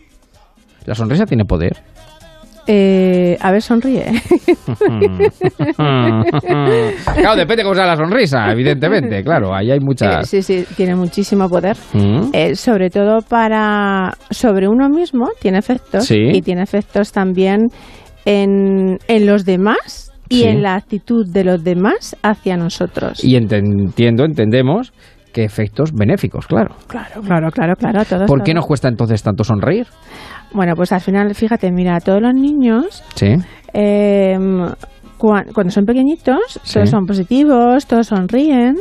[0.87, 1.83] ¿La sonrisa tiene poder?
[2.67, 4.05] Eh, a ver, sonríe.
[5.77, 10.29] claro, depende cómo sea la sonrisa, evidentemente, claro, ahí hay muchas...
[10.29, 11.77] sí, sí, tiene muchísimo poder.
[11.93, 12.31] Mm.
[12.33, 16.05] Eh, sobre todo para sobre uno mismo, tiene efectos.
[16.05, 16.19] Sí.
[16.33, 17.69] Y tiene efectos también
[18.25, 20.45] en, en los demás y Sí.
[20.45, 23.23] en la actitud de los demás hacia nosotros.
[23.23, 24.93] Y entiendo, entendemos
[25.33, 26.75] que efectos benéficos, claro.
[26.87, 28.05] Claro, claro, claro, claro.
[28.05, 28.57] Todos, ¿Por qué todos.
[28.57, 29.87] nos cuesta entonces tanto sonreír?
[30.53, 33.35] Bueno, pues al final, fíjate, mira, todos los niños Sí.
[33.73, 34.37] eh,
[35.19, 36.75] cua- cuando son pequeñitos, Sí.
[36.75, 38.75] todos son positivos, todos sonríen,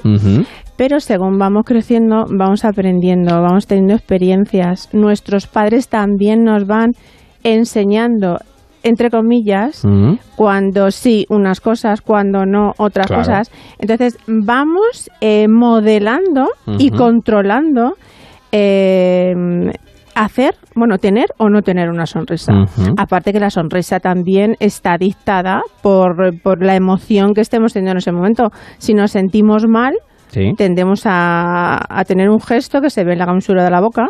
[0.76, 4.90] pero según vamos creciendo, vamos aprendiendo, vamos teniendo experiencias.
[4.94, 6.92] Nuestros padres también nos van
[7.44, 8.38] enseñando,
[8.84, 10.17] entre comillas, Ujú.
[10.36, 13.22] cuando sí unas cosas, cuando no otras Claro.
[13.24, 13.52] cosas.
[13.80, 16.48] Entonces vamos eh, modelando
[16.80, 17.94] y controlando
[18.52, 19.34] eh,
[20.15, 22.52] hacer, bueno, tener o no tener una sonrisa.
[22.98, 27.98] Aparte que la sonrisa también está dictada por, por la emoción que estemos teniendo en
[28.00, 28.50] ese momento.
[28.78, 29.94] Si nos sentimos mal,
[30.28, 30.54] Sí.
[30.58, 34.08] tendemos a, a tener un gesto que se ve en la gamsura de la boca.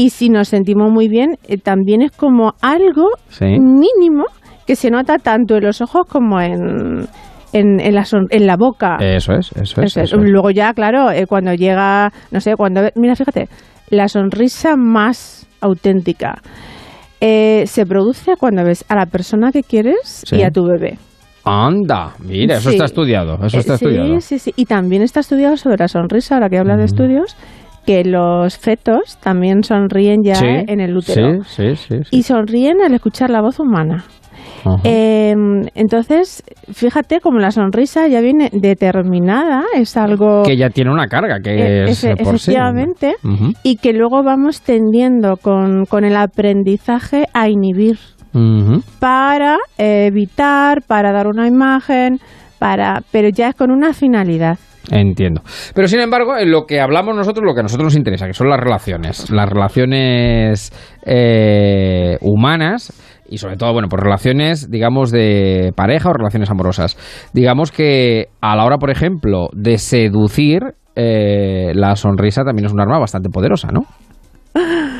[0.00, 3.46] Y si nos sentimos muy bien, eh, también es como algo Sí.
[3.46, 4.24] mínimo
[4.66, 7.08] que se nota tanto en los ojos como en,
[7.52, 8.96] en, en la, son- en la boca.
[9.00, 9.70] Eso es, eso es.
[9.70, 9.96] Eso es.
[9.96, 10.22] eso es.
[10.30, 12.82] Luego ya, claro, eh, cuando llega, no sé, cuando...
[12.94, 13.48] Mira, fíjate,
[13.90, 16.34] la sonrisa más auténtica
[17.20, 20.36] eh, se produce cuando ves a la persona que quieres Sí.
[20.36, 20.96] y a tu bebé.
[21.44, 22.76] Anda, mira, eso Sí.
[22.76, 24.20] está estudiado, eso Eh, está sí, estudiado.
[24.20, 27.36] Sí, sí, Y también está estudiado sobre la sonrisa, ahora que habla de estudios,
[27.88, 31.42] que los fetos también sonríen ya Sí, en el útero.
[31.44, 31.96] Sí, sí.
[32.10, 34.04] Y sonríen al escuchar la voz humana.
[34.84, 35.34] Eh,
[35.74, 40.42] entonces, fíjate como la sonrisa ya viene determinada, es algo...
[40.42, 42.50] que ya tiene una carga, que Eh, es efe- por sí.
[42.50, 43.14] efectivamente,
[43.62, 47.98] y que luego vamos tendiendo con, con el aprendizaje a inhibir
[49.00, 52.18] para evitar, para dar una imagen,
[52.58, 54.58] para, pero ya es con una finalidad.
[54.90, 55.42] Entiendo.
[55.74, 58.32] Pero sin embargo, en lo que hablamos nosotros, lo que a nosotros nos interesa, que
[58.32, 60.72] son las relaciones, las relaciones
[61.04, 62.92] eh, humanas
[63.28, 66.96] y sobre todo, bueno, pues relaciones, digamos, de pareja o relaciones amorosas.
[67.34, 70.60] Digamos que a la hora, por ejemplo, de seducir,
[70.96, 73.82] eh, la sonrisa también es un arma bastante poderosa, ¿no?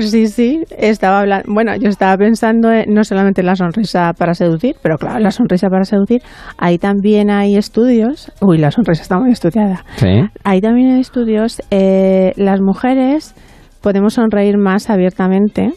[0.00, 4.34] Sí, sí, estaba hablando, bueno, yo estaba pensando en- no solamente en la sonrisa para
[4.34, 6.22] seducir, pero claro, la sonrisa para seducir,
[6.58, 10.22] ahí también hay estudios, uy, la sonrisa está muy estudiada, Sí.
[10.44, 13.34] ahí también hay estudios, eh, las mujeres
[13.82, 15.72] podemos sonreír más abiertamente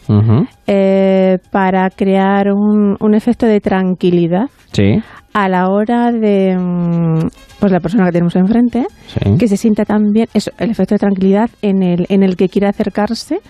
[0.66, 5.02] eh, para crear un, un efecto de tranquilidad Sí.
[5.34, 9.36] a la hora de mm, pues la persona que tenemos enfrente Sí.
[9.38, 12.68] que se sienta también eso, el efecto de tranquilidad en el en el que quiere
[12.68, 13.40] acercarse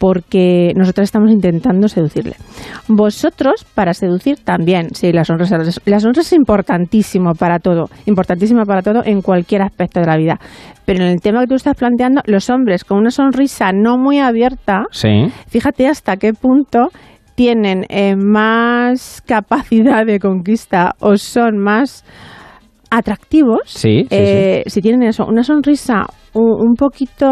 [0.00, 2.34] porque nosotros estamos intentando seducirle.
[2.88, 5.58] Vosotros, para seducir, también, sí, la sonrisa.
[5.84, 10.40] La sonrisa es importantísimo para todo, importantísima para todo en cualquier aspecto de la vida.
[10.86, 14.18] Pero en el tema que tú estás planteando, los hombres con una sonrisa no muy
[14.18, 15.26] abierta, Sí.
[15.48, 16.88] fíjate hasta qué punto
[17.34, 22.04] tienen eh, más capacidad de conquista o son más
[22.90, 27.26] atractivos Sí, sí, eh, si tienen eso, una sonrisa un, un poquito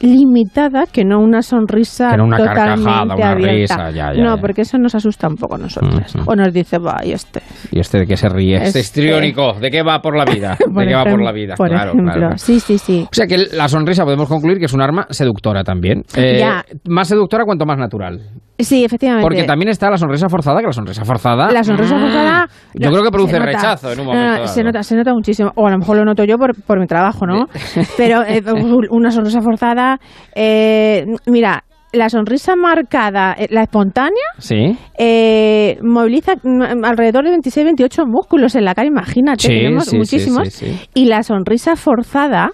[0.00, 3.52] limitada que no una sonrisa Que no una totalmente carcajada, una abierta.
[3.52, 4.40] risa, ya, ya, no, ya.
[4.40, 6.14] porque eso nos asusta un poco a nosotros.
[6.26, 7.40] O nos dice, va, y este.
[7.70, 10.56] Y este de qué se ríe, este Este- histriónico, ¿de qué va por la vida?
[10.68, 11.54] ¿De qué va por la vida?
[11.56, 12.04] por Claro, ejemplo.
[12.12, 12.38] claro, claro.
[12.38, 13.04] Sí, sí, sí.
[13.10, 16.02] O sea que la sonrisa podemos concluir que es un arma seductora también.
[16.16, 16.64] Eh, Ya.
[16.88, 18.20] Más seductora cuanto más natural.
[18.58, 19.24] Sí, efectivamente.
[19.24, 21.50] Porque también está la sonrisa forzada, que la sonrisa forzada...
[21.50, 22.48] La sonrisa mm, forzada.
[22.74, 24.40] Yo creo que produce rechazo en un momento.
[24.42, 24.66] no, se dado.
[24.72, 25.50] nota, se nota muchísimo.
[25.56, 27.46] O a lo mejor lo noto yo por, por mi trabajo, ¿no?
[27.96, 28.42] Pero eh,
[28.90, 29.98] una sonrisa forzada.
[30.36, 34.76] eh, mira, la sonrisa marcada, eh, la espontánea, Sí.
[34.98, 39.96] eh, moviliza mm, alrededor de 26-28 músculos en la cara, imagínate, Sí, tenemos sí, sí,
[39.98, 40.48] muchísimos.
[40.48, 40.88] sí, sí.
[40.94, 42.50] Y la sonrisa forzada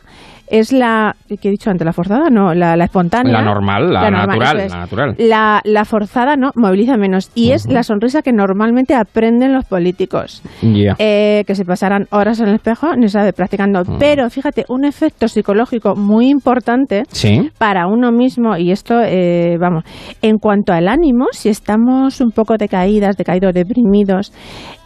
[0.50, 1.14] es la.
[1.28, 1.84] ¿Qué he dicho antes?
[1.84, 2.28] ¿La forzada?
[2.30, 3.32] No, la, la espontánea.
[3.32, 4.72] La normal, la, normal, natural, es.
[4.72, 5.14] la natural.
[5.18, 7.30] La, la forzada no, moviliza menos.
[7.34, 10.42] Y es la sonrisa que normalmente aprenden los políticos.
[10.62, 10.94] Ya.
[10.98, 13.82] Eh, que se pasarán horas en el espejo, ni sabe, practicando.
[13.98, 17.50] Pero fíjate, un efecto psicológico muy importante Sí.
[17.58, 19.84] para uno mismo, y esto, eh, vamos,
[20.22, 24.32] en cuanto al ánimo, si estamos un poco decaídas, decaídos, deprimidos,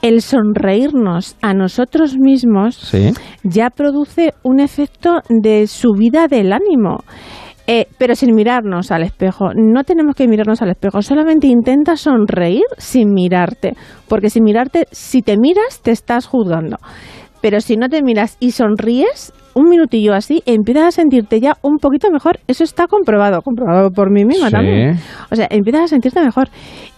[0.04, 3.10] el sonreírnos a nosotros mismos Sí.
[3.42, 6.98] ya produce un efecto de subida del ánimo.
[7.66, 9.46] Eh, pero sin mirarnos al espejo.
[9.54, 11.00] No tenemos que mirarnos al espejo.
[11.00, 13.72] Solamente intenta sonreír sin mirarte.
[14.06, 16.76] Porque sin mirarte, si te miras, te estás juzgando.
[17.40, 21.78] Pero si no te miras y sonríes, un minutillo así, empiezas a sentirte ya un
[21.78, 22.38] poquito mejor.
[22.48, 24.52] Eso está comprobado, comprobado por mí misma Sí.
[24.52, 24.98] también.
[25.30, 26.48] O sea, empiezas a sentirte mejor.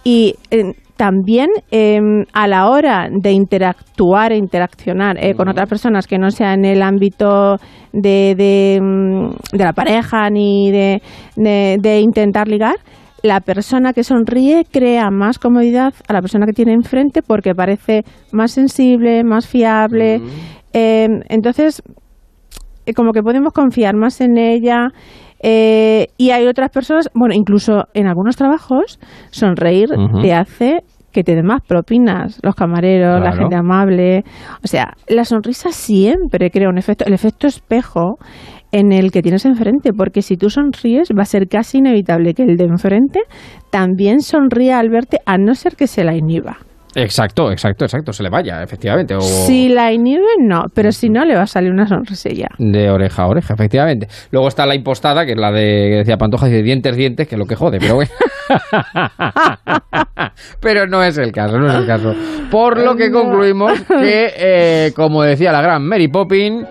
[0.03, 1.99] Y eh, también eh,
[2.33, 6.65] a la hora de interactuar e interaccionar eh, con otras personas que no sea en
[6.65, 7.57] el ámbito
[7.93, 11.01] de, de, mm, de la pareja ni de,
[11.35, 12.75] de- de intentar ligar,
[13.23, 18.03] la persona que sonríe crea más comodidad a la persona que tiene enfrente porque parece
[18.31, 20.21] más sensible, más fiable.
[20.73, 21.81] Eh, entonces,
[22.85, 24.89] eh, como que podemos confiar más en ella.
[25.41, 29.89] Eh, y hay otras personas, bueno, incluso en algunos trabajos, sonreír
[30.21, 34.23] te hace que te den más propinas, los camareros, la gente amable.
[34.63, 38.17] O sea, la sonrisa siempre crea un efecto, el efecto espejo
[38.71, 42.43] en el que tienes enfrente, porque si tú sonríes va a ser casi inevitable que
[42.43, 43.21] el de enfrente
[43.71, 46.57] también sonría al verte, a no ser que se la inhiba.
[46.99, 48.11] Exacto, exacto, exacto.
[48.11, 49.13] Se le vaya, efectivamente.
[49.13, 52.47] O Si la inhibe, no, pero si no, le va a salir una sonrisilla.
[52.57, 54.07] de oreja a oreja, efectivamente.
[54.31, 57.35] Luego está la impostada, que es la de que decía Pantoja, dice dientes, dientes, que
[57.35, 58.09] es lo que jode, pero bueno.
[60.59, 62.15] pero no es el caso, no es el caso.
[62.49, 66.65] Por lo que concluimos que, eh, como decía la gran Mary Poppins,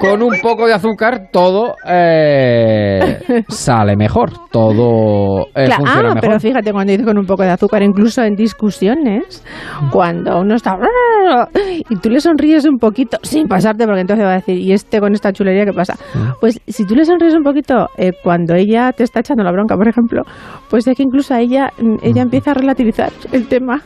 [0.00, 6.20] con un poco de azúcar todo eh, sale mejor, todo eh, Claro, funciona ah, mejor.
[6.20, 9.44] pero fíjate cuando dice con un poco de azúcar, incluso en discusiones,
[9.90, 10.76] cuando uno está
[11.88, 15.00] y tú le sonríes un poquito, sin pasarte, porque entonces va a decir, ¿y este
[15.00, 15.94] con esta chulería qué pasa?
[16.40, 19.76] Pues si tú le sonríes un poquito eh, cuando ella te está echando la bronca,
[19.76, 20.22] por ejemplo,
[20.68, 23.80] pues es que incluso a ella, mm, ella empieza a relativizar el tema.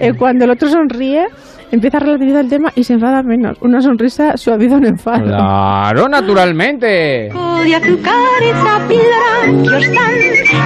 [0.00, 1.26] Eh, cuando el otro sonríe,
[1.72, 3.56] empieza a relativizar el tema y se enfada menos.
[3.60, 5.24] Una sonrisa suaviza un enfado.
[5.24, 7.28] Claro, naturalmente.
[7.30, 10.14] azúcar esa píldora que os dan,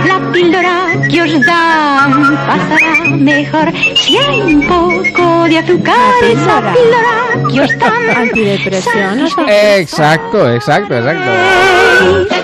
[0.07, 5.95] la píldora que os dan pasará mejor si hay un poco de azúcar.
[6.23, 8.11] Esa píldora que os dan.
[8.17, 9.19] Antidepresión.
[9.21, 9.29] ¿no?
[9.49, 11.77] Exacto, exacto, exacto.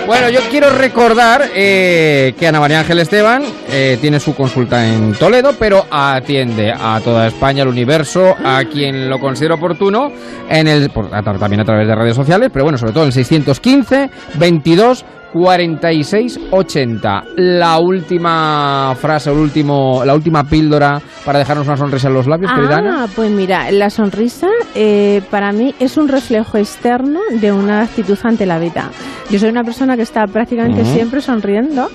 [0.05, 5.13] Bueno, yo quiero recordar eh, que Ana María Ángel Esteban eh, tiene su consulta en
[5.13, 10.11] Toledo, pero atiende a toda España, al universo, a quien lo considera oportuno,
[10.49, 13.07] en el, por- a- también a través de redes sociales, pero bueno, sobre todo en
[13.07, 17.23] el 615 22 46 80.
[17.37, 22.51] La última frase, el último, la última píldora para dejarnos una sonrisa en los labios,
[22.53, 23.03] querida Ana.
[23.03, 28.17] Ah, pues mira, la sonrisa eh, para mí es un reflejo externo de una actitud
[28.23, 28.91] ante la vida.
[29.31, 31.89] Yo soy una persona que está prácticamente siempre sonriendo.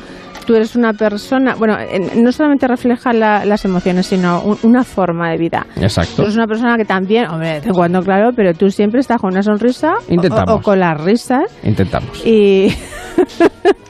[0.48, 4.82] Tú eres una persona, bueno, en- no solamente refleja la- las emociones, sino un- una
[4.82, 5.66] forma de vida.
[5.76, 6.14] Exacto.
[6.16, 9.00] Tú eres una persona que también, hombre, de vez en cuando, claro, pero tú siempre
[9.00, 10.54] estás con una sonrisa o- Intentamos.
[10.54, 11.42] O, o con las risas.
[11.62, 12.24] Intentamos.
[12.24, 12.74] Y.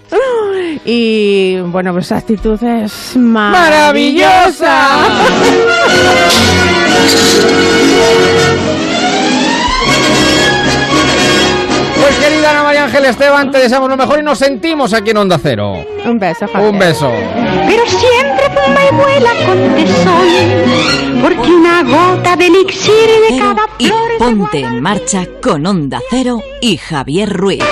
[0.85, 4.89] y bueno, pues esa actitud es maravillosa.
[12.89, 15.75] Ángel Esteban, te deseamos lo mejor y nos sentimos aquí en Onda Cero.
[16.07, 16.71] Un beso, Javier.
[16.73, 17.13] Un beso.
[17.67, 23.91] Pero siempre fuma y vuela con tesón, porque una gota de elixir de cada Y
[24.19, 27.63] ponte en marcha con Onda Cero y Javier Ruiz.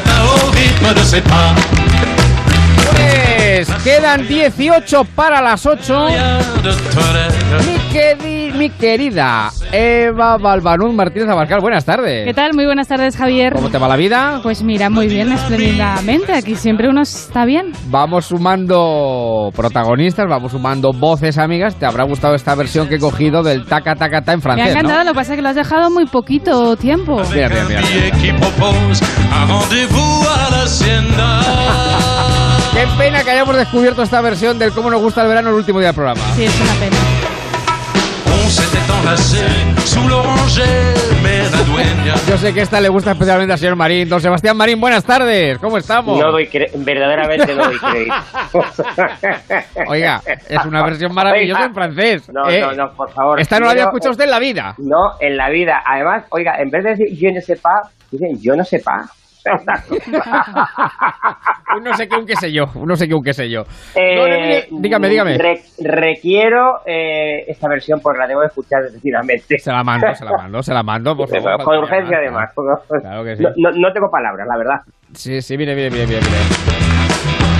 [0.00, 1.54] Taca, taca, ta, au rythme de ses pas.
[2.92, 6.06] Pues quedan 18 para las 8.
[6.62, 7.64] De Toledo.
[7.66, 12.26] Mi, queri- mi querida Eva Balbanún Martínez Abascal, buenas tardes.
[12.26, 12.54] ¿Qué tal?
[12.54, 13.52] Muy buenas tardes, Javier.
[13.52, 14.40] ¿Cómo te va la vida?
[14.42, 16.32] Pues mira, muy bien, espléndidamente.
[16.32, 17.70] Aquí siempre uno está bien.
[17.88, 21.76] Vamos sumando protagonistas, vamos sumando voces amigas.
[21.76, 24.42] Te habrá gustado esta versión que he cogido del taca taca ta en Me ha
[24.42, 24.80] francés, ¿no?
[24.80, 27.22] encantado, lo que pasa es que lo has dejado muy poquito tiempo.
[27.32, 27.82] Mira, mira, mira.
[32.74, 35.78] Qué pena que hayamos descubierto esta versión del cómo nos gusta el verano el último
[35.78, 36.20] día del programa.
[36.34, 37.37] Sí, es una pena.
[38.30, 39.44] On s'était enlacé
[39.84, 40.62] sous l'oranger,
[41.22, 42.14] mais la dueña.
[42.28, 44.08] Yo sé que esta le gusta especialmente al señor Marín.
[44.08, 45.58] Don Sebastián Marín, buenas tardes.
[45.58, 46.18] ¿Cómo estamos?
[46.18, 48.14] No doy cre- verdaderamente no doy crédito.
[49.88, 51.66] Oiga, es una versión maravillosa Oiga.
[51.68, 52.30] en francés.
[52.32, 52.60] No, ¿eh?
[52.60, 53.40] no, no, por favor.
[53.40, 54.74] Esta no la había escuchado usted en la vida.
[54.78, 55.82] No, en la vida.
[55.84, 59.08] Además, oiga, en vez de decir yo no sepa, dicen yo no sepa.
[61.76, 62.64] Un no sé qué, un qué sé yo.
[62.74, 63.62] Un no sé qué, un qué sé yo.
[63.94, 65.38] Eh, Emilio, dígame, dígame.
[65.38, 69.58] re- requiero eh, esta versión porque la debo escuchar decididamente.
[69.58, 71.62] Se la mando, se la mando, se la mando, por favor.
[71.64, 72.50] Con urgencia, más.
[72.56, 72.80] además.
[73.02, 73.42] Claro que sí.
[73.42, 74.80] no, no- no tengo palabras, la verdad.
[75.12, 76.20] Sí, sí, mire, mire, mire, mire.
[76.20, 77.58] mire.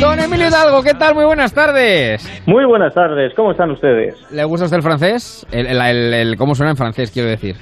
[0.00, 1.14] Don Emilio Hidalgo, ¿qué tal?
[1.14, 2.26] Muy buenas tardes.
[2.46, 4.14] Muy buenas tardes, ¿cómo están ustedes?
[4.30, 5.46] ¿Le gusta usted el francés?
[5.52, 7.54] El, el- el- el- ¿Cómo suena en francés, quiero decir?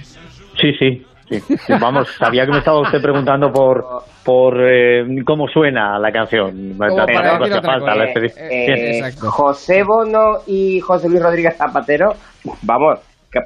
[0.61, 1.05] Sí, sí.
[1.29, 1.41] sí.
[1.41, 3.85] Sí, Vamos, sabía que me estaba usted preguntando por
[4.25, 6.77] por eh, cómo suena la canción.
[6.79, 9.01] para falta la Eh.
[9.01, 9.13] Eh.
[9.19, 12.15] José Bono y José Luis Rodríguez Zapatero,
[12.63, 13.01] vamos,
[13.31, 13.41] que,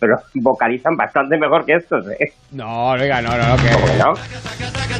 [0.00, 2.32] pero, vocalizan bastante mejor que estos, ¿eh?
[2.52, 3.98] No, oiga, no, no, no, que...
[3.98, 4.14] ¿No?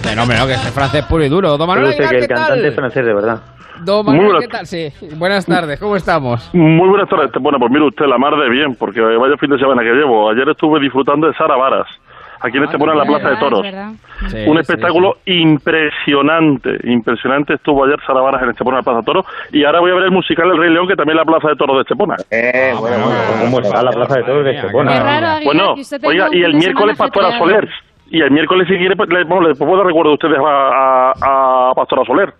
[0.08, 1.56] Que no, hombre, no, que este francés puro y duro.
[1.58, 2.74] Don Manuel Aguilar, que el ¿qué cantante es tal?
[2.74, 3.40] francés de verdad.
[3.84, 4.66] Don Manuel, buenas- ¿qué tal?
[4.66, 6.50] Sí, buenas tardes, ¿cómo estamos?
[6.52, 7.30] Muy buenas tardes.
[7.40, 10.30] Bueno, pues mire usted, la mar de bien, porque vaya fin de semana que llevo.
[10.30, 11.86] Ayer estuve disfrutando de Sara Varas,
[12.40, 13.66] aquí en Estepona, en la Plaza de Toros.
[14.28, 18.98] Sí, Un sí, espectáculo impresionante, impresionante estuvo ayer Sara Varas en Estepona, en la Plaza
[19.00, 19.26] de Toros.
[19.52, 21.48] Y ahora voy a ver el musical El Rey León, que también es la Plaza
[21.48, 22.16] de Toros de Estepona.
[22.30, 23.20] Eh, bueno, bueno.
[23.40, 25.40] ¿Cómo está la plaza de toros de Estepona?
[25.44, 25.74] Bueno,
[26.04, 27.38] oiga, y el miércoles Pastora.
[27.38, 27.68] Soler.
[28.12, 31.74] Y el miércoles, si quiere, le, bueno, le puedo recuerdo a ustedes a, a, a
[31.74, 32.32] Pastora Soler.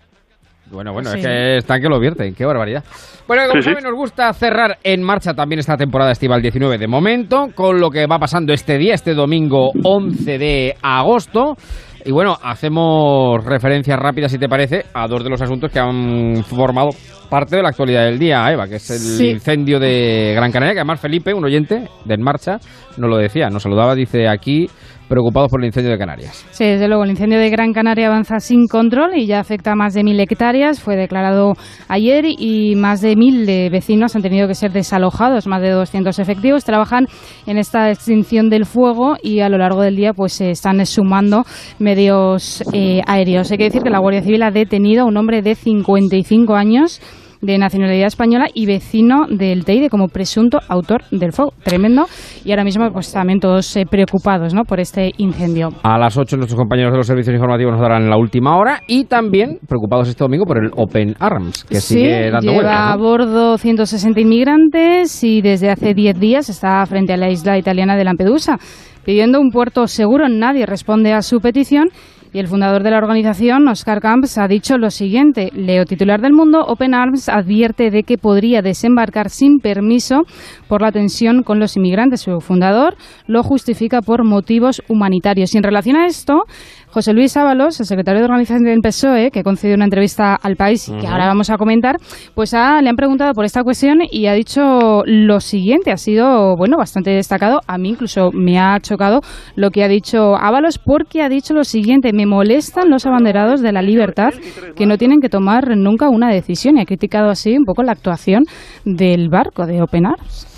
[0.71, 1.19] Bueno, bueno, Sí.
[1.19, 2.83] es que están que lo vierten, qué barbaridad.
[3.27, 3.69] Bueno, como Sí, sí.
[3.71, 7.89] saben, nos gusta cerrar en marcha también esta temporada estival 19 de momento, con lo
[7.89, 11.55] que va pasando este día, este domingo 11 de agosto.
[12.03, 16.43] Y bueno, hacemos referencias rápidas, si te parece, a dos de los asuntos que han
[16.45, 16.89] formado
[17.29, 19.29] parte de la actualidad del día, Eva, que es el Sí.
[19.29, 22.57] incendio de Gran Canaria, que además Felipe, un oyente de En Marcha,
[22.97, 24.67] nos lo decía, nos saludaba, dice aquí,
[25.11, 26.47] preocupados por el incendio de Canarias.
[26.51, 29.75] Sí, desde luego, el incendio de Gran Canaria avanza sin control y ya afecta a
[29.75, 30.79] más de mil hectáreas.
[30.79, 31.53] Fue declarado
[31.89, 35.47] ayer y más de mil vecinos han tenido que ser desalojados.
[35.47, 37.07] Más de 200 efectivos trabajan
[37.45, 41.43] en esta extinción del fuego y a lo largo del día pues se están sumando
[41.77, 43.51] medios eh, aéreos.
[43.51, 47.01] Hay que decir que la Guardia Civil ha detenido a un hombre de 55 años
[47.41, 51.53] de nacionalidad española y vecino del Teide como presunto autor del fuego.
[51.63, 52.05] Tremendo.
[52.45, 54.63] Y ahora mismo, pues también todos eh, preocupados ¿no?
[54.63, 55.69] por este incendio.
[55.83, 59.05] A las 8 nuestros compañeros de los servicios informativos nos darán la última hora y
[59.05, 62.79] también preocupados este domingo por el Open Arms, que sí, sigue dando lleva vueltas.
[62.79, 63.03] a ¿no?
[63.03, 68.03] bordo 160 inmigrantes y desde hace 10 días está frente a la isla italiana de
[68.03, 68.57] Lampedusa.
[69.03, 71.89] Pidiendo un puerto seguro, nadie responde a su petición
[72.33, 75.49] y el fundador de la organización, Oscar Camps, ha dicho lo siguiente.
[75.53, 80.21] Leo titular del Mundo, Open Arms advierte de que podría desembarcar sin permiso
[80.69, 82.21] por la tensión con los inmigrantes.
[82.21, 82.95] Su fundador
[83.27, 85.53] lo justifica por motivos humanitarios.
[85.53, 86.43] Y en relación a esto,
[86.91, 90.89] José Luis Ábalos, el secretario de organización del PSOE, que concedió una entrevista al país
[90.89, 91.95] y que ahora vamos a comentar,
[92.35, 95.91] pues ha- le han preguntado por esta cuestión y ha dicho lo siguiente.
[95.91, 97.61] Ha sido, bueno, bastante destacado.
[97.65, 99.21] A mí incluso me ha chocado
[99.55, 102.11] lo que ha dicho Ábalos porque ha dicho lo siguiente.
[102.11, 104.31] Me molestan los abanderados de la libertad
[104.75, 107.93] que no tienen que tomar nunca una decisión y ha criticado así un poco la
[107.93, 108.43] actuación
[108.83, 110.50] del barco de Open Arms.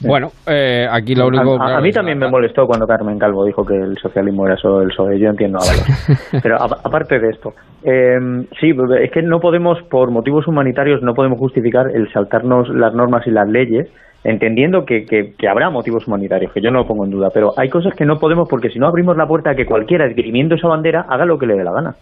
[0.00, 1.60] Bueno, eh, aquí lo único...
[1.60, 4.56] A, a- a mí también me molestó cuando Carmen Calvo dijo que el socialismo era
[4.56, 5.18] solo el PSOE.
[5.18, 6.30] Yo entiendo a Ábalos.
[6.42, 8.18] Pero a- aparte de esto, eh,
[8.60, 13.26] sí, es que no podemos, por motivos humanitarios, no podemos justificar el saltarnos las normas
[13.26, 13.88] y las leyes,
[14.24, 17.28] entendiendo que, que- que habrá motivos humanitarios, que yo no lo pongo en duda.
[17.32, 20.06] Pero hay cosas que no podemos porque si no abrimos la puerta a que cualquiera,
[20.06, 21.94] esgrimiendo esa bandera, haga lo que le dé la gana.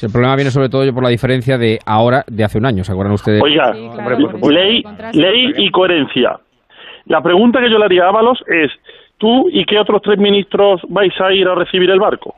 [0.00, 2.92] El problema viene sobre todo por la diferencia de ahora, de hace un año, ¿se
[2.92, 3.42] acuerdan ustedes?
[3.42, 3.72] Oiga,
[4.48, 6.36] ley, ley y coherencia.
[7.08, 8.70] La pregunta que yo le haría a Ábalos es,
[9.18, 12.34] ¿tú y qué otros tres ministros vais a ir a recibir el barco?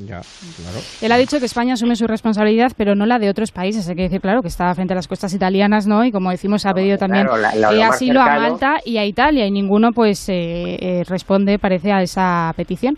[0.00, 0.78] Ya, claro.
[1.02, 3.88] Él ha dicho que España asume su responsabilidad, pero no la de otros países.
[3.88, 6.04] Hay que decir, claro, que está frente a las costas italianas, ¿no?
[6.04, 9.04] Y como decimos, ha pedido también claro, la- la- eh, asilo a Malta y a
[9.04, 12.96] Italia, y ninguno, pues, eh, eh, responde, parece, a esa petición.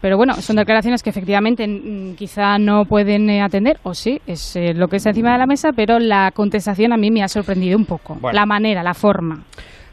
[0.00, 4.56] Pero bueno, son declaraciones que efectivamente mm, quizá no pueden eh, atender, o sí, es
[4.56, 7.28] eh, lo que está encima de la mesa, pero la contestación a mí me ha
[7.28, 8.16] sorprendido un poco.
[8.20, 8.34] Bueno.
[8.34, 9.44] La manera, la forma.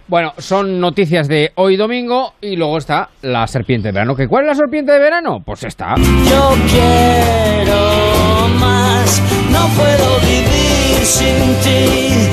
[0.09, 4.15] Bueno, son noticias de hoy domingo y luego está la serpiente de verano.
[4.15, 5.43] ¿Que ¿Cuál es la serpiente de verano?
[5.45, 5.93] Pues está.
[5.97, 12.27] Yo quiero más, no puedo vivir sin ti.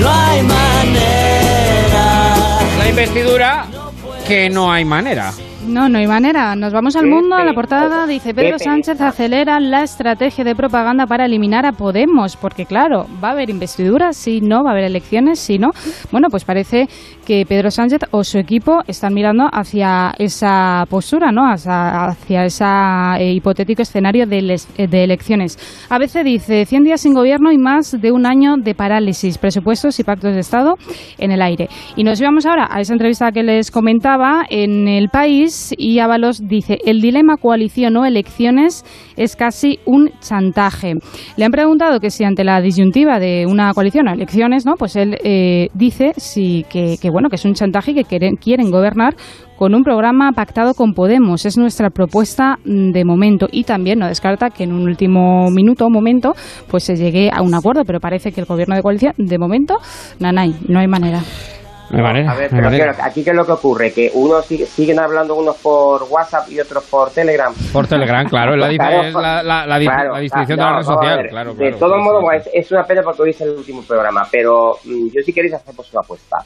[0.00, 1.48] No hay manera.
[2.78, 3.66] La investidura,
[4.24, 5.32] que no hay manera.
[5.66, 6.54] No, no hay manera.
[6.54, 7.34] Nos vamos al mundo.
[7.34, 8.58] A la portada dice Pedro.
[8.58, 13.50] Sánchez acelera la estrategia de propaganda para eliminar a Podemos, porque claro, va a haber
[13.50, 15.70] investidura, si no, va a haber elecciones, si no.
[16.12, 16.88] Bueno, pues parece
[17.26, 21.42] que Pedro Sánchez o su equipo están mirando hacia esa postura, ¿no?
[21.50, 25.58] Hacia, ese hipotético escenario de, les- eh, de elecciones.
[25.90, 29.98] A veces dice 100 días sin gobierno y más de un año de parálisis, presupuestos
[29.98, 30.76] y pactos de Estado
[31.18, 31.68] en el aire.
[31.96, 36.40] Y nos llevamos ahora a esa entrevista que les comentaba en el país y Ábalos
[36.46, 38.84] dice, el dilema coalición o elecciones
[39.16, 40.94] es casi un chantaje.
[41.36, 44.74] Le han preguntado que si ante la disyuntiva de una coalición o elecciones, ¿no?
[44.76, 48.36] Pues él eh, dice sí, que, que, bueno, que es un chantaje y que quieren,
[48.36, 49.14] quieren gobernar
[49.56, 51.46] con un programa pactado con Podemos.
[51.46, 55.90] Es nuestra propuesta de momento y también no descarta que en un último minuto o
[55.90, 56.34] momento
[56.70, 59.76] pues se llegue a un acuerdo, pero parece que el gobierno de coalición de momento,
[60.20, 61.20] nanay, no hay manera.
[61.88, 62.32] No hay manera.
[62.32, 62.92] A ver, pero manera.
[62.92, 66.50] claro, aquí qué es lo que ocurre, que unos sigue- siguen hablando unos por WhatsApp
[66.50, 67.54] y otros por Telegram.
[67.72, 70.64] Por Telegram, claro, la, dif- Claro, es la, la- la di- claro, la distinción no,
[70.64, 71.16] de la red social.
[71.18, 73.40] ver, Claro, de claro, todos modos, sí, bueno, es, es una pena porque hoy es
[73.40, 76.36] el último programa, pero mm, yo si queréis hacemos una apuesta.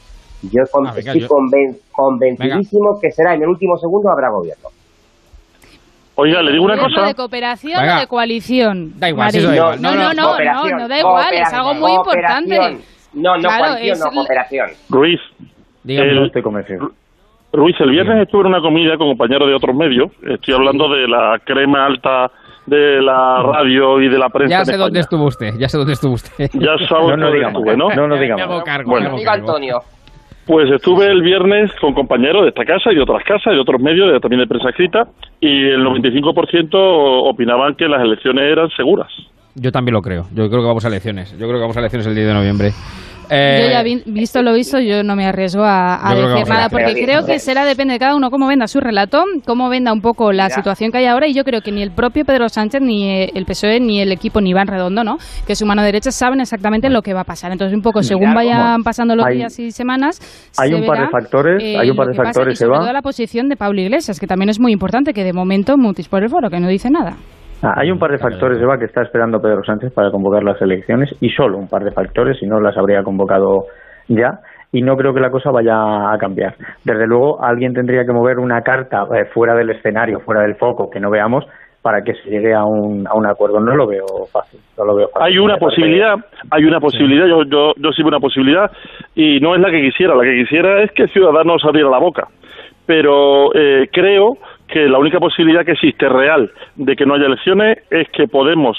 [0.43, 4.31] Yo con- Ah, venga, estoy yo- conven- convencidísimo que será en el último segundo habrá
[4.31, 4.69] gobierno.
[6.17, 7.07] Oiga, le digo una ¿Gobierno cosa.
[7.09, 7.97] de cooperación Venga.
[7.97, 8.93] o de coalición?
[8.99, 9.33] Da igual, Mari?
[9.33, 9.83] si eso da no, igual.
[9.83, 12.59] no, No, no, no, no, no, da igual, es algo muy importante.
[13.13, 14.71] No, no Claro, coalición, es no cooperación.
[14.89, 15.21] Ruiz.
[15.83, 16.11] Dígame.
[16.11, 16.91] el- No estoy convencido.
[17.53, 20.11] Ruiz, el viernes estuve en una comida con compañeros de otros medios.
[20.29, 22.31] Estoy hablando de la crema alta
[22.67, 24.51] de la radio y de la prensa.
[24.51, 26.51] Ya en sé dónde estuvo usted, ya sé dónde estuvo usted.
[26.53, 27.89] Ya sabe No dónde digamos, estuve, ¿no?
[27.91, 28.47] no nos digamos.
[28.47, 29.03] Me hago cargo, Bueno.
[29.05, 29.49] me hago Diga cargo.
[29.49, 29.79] Antonio.
[30.51, 33.81] Pues estuve el viernes con compañeros de esta casa y de otras casas y otros
[33.81, 35.07] medios, de- también de prensa escrita,
[35.41, 39.07] y el 95% opinaban que las elecciones eran seguras.
[39.55, 40.25] Yo también lo creo.
[40.35, 41.31] Yo creo que vamos a elecciones.
[41.39, 42.71] Yo creo que vamos a elecciones el 10 de noviembre.
[43.31, 46.95] Eh, Yo ya vi- visto lo visto, yo no me arriesgo a, decir nada, porque
[47.05, 50.33] creo que será depende de cada uno cómo venda su relato, cómo venda un poco
[50.33, 53.09] la situación que hay ahora, y yo creo que ni el propio Pedro Sánchez, ni
[53.09, 55.17] eh, el PSOE, ni el equipo, ni Iván Redondo, ¿no?
[55.47, 57.53] que es su mano derecha, saben exactamente lo que va a pasar.
[57.53, 60.19] Entonces, un poco, según vayan pasando los Hay- días y semanas,
[60.59, 62.57] hay se un par de factores, eh, hay un par de que pasa, factores, y
[62.57, 62.81] sobre Eva.
[62.81, 66.09] todo la posición de Pablo Iglesias, que también es muy importante, que de momento mutis
[66.09, 67.17] por el foro, que no dice nada.
[67.63, 70.61] Ah, hay un par de factores, Eva, que está esperando Pedro Sánchez para convocar las
[70.63, 73.67] elecciones y solo un par de factores, si no las habría convocado
[74.09, 74.41] ya.
[74.73, 76.55] Y no creo que la cosa vaya a cambiar.
[76.85, 80.89] Desde luego, alguien tendría que mover una carta eh, fuera del escenario, fuera del foco,
[80.89, 81.45] que no veamos,
[81.83, 83.61] para que se llegue a un, a un acuerdo.
[83.61, 84.61] No lo veo fácil.
[84.79, 85.27] No lo veo fácil.
[85.27, 86.15] Hay una posibilidad,
[86.51, 88.71] hay una posibilidad, yo, yo, yo sí veo una posibilidad
[89.15, 92.29] y no es la que quisiera, la que quisiera es que Ciudadanos abriera la boca,
[92.87, 94.39] pero eh, creo
[94.71, 98.79] que la única posibilidad que existe real de que no haya elecciones es que Podemos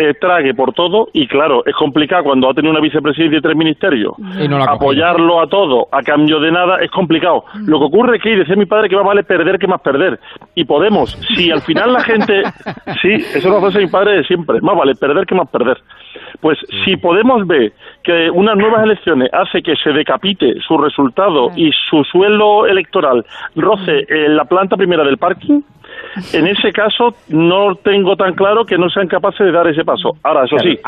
[0.00, 3.54] eh, trague por todo y claro, es complicado cuando ha tenido una vicepresidencia y tres
[3.54, 7.44] ministerios, Y no apoyarlo a todo a cambio de nada es complicado.
[7.66, 10.18] Lo que ocurre es que decía mi padre que más vale perder que más perder.
[10.54, 12.42] Y Podemos, si al final la gente,
[13.02, 15.50] sí, eso es una frase de mi padre de siempre, más vale perder que más
[15.50, 15.76] perder.
[16.40, 17.72] Pues si Podemos ve
[18.02, 24.06] que unas nuevas elecciones hace que se decapite su resultado y su suelo electoral roce
[24.08, 25.60] en la planta primera del parking,
[26.32, 30.12] en ese caso no tengo tan claro que no sean capaces de dar ese paso.
[30.22, 30.78] Ahora, eso sí,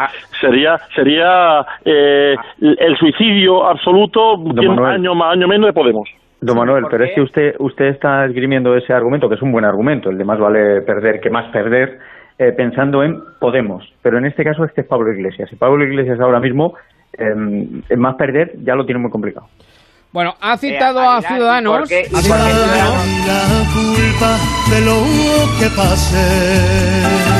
[0.41, 4.95] sería sería eh, el suicidio absoluto Manuel.
[4.95, 6.09] año más año menos de Podemos.
[6.41, 9.65] Don Manuel, pero es que usted usted está esgrimiendo ese argumento, que es un buen
[9.65, 11.99] argumento, el de más vale perder que más perder,
[12.39, 13.85] eh, pensando en Podemos.
[14.03, 15.53] Pero en este caso este es Pablo Iglesias.
[15.53, 16.75] Y Pablo Iglesias ahora mismo,
[17.13, 19.47] en más perder, ya lo tiene muy complicado.
[20.13, 21.79] Bueno, ha citado a Ciudadanos.
[21.79, 23.07] porque- ha citado a Ciudadanos.
[23.27, 24.39] la culpa
[24.71, 27.33] de lo que pase.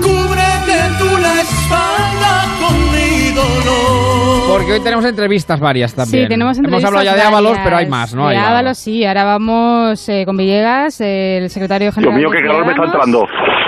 [0.00, 4.48] Cúbrete tú la espalda con mi dolor.
[4.48, 6.24] Porque hoy tenemos entrevistas varias también.
[6.24, 8.28] Sí, tenemos Hemos entrevistas hablado ya de Ábalos, pero hay más, ¿no?
[8.28, 9.04] De Ábalos, sí.
[9.04, 12.16] Ahora vamos eh, con Villegas, eh, el secretario Dios general.
[12.16, 12.82] mío, de qué calor me está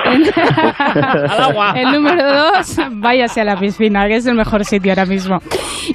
[1.75, 5.39] El número dos, váyase a la piscina, que es el mejor sitio ahora mismo.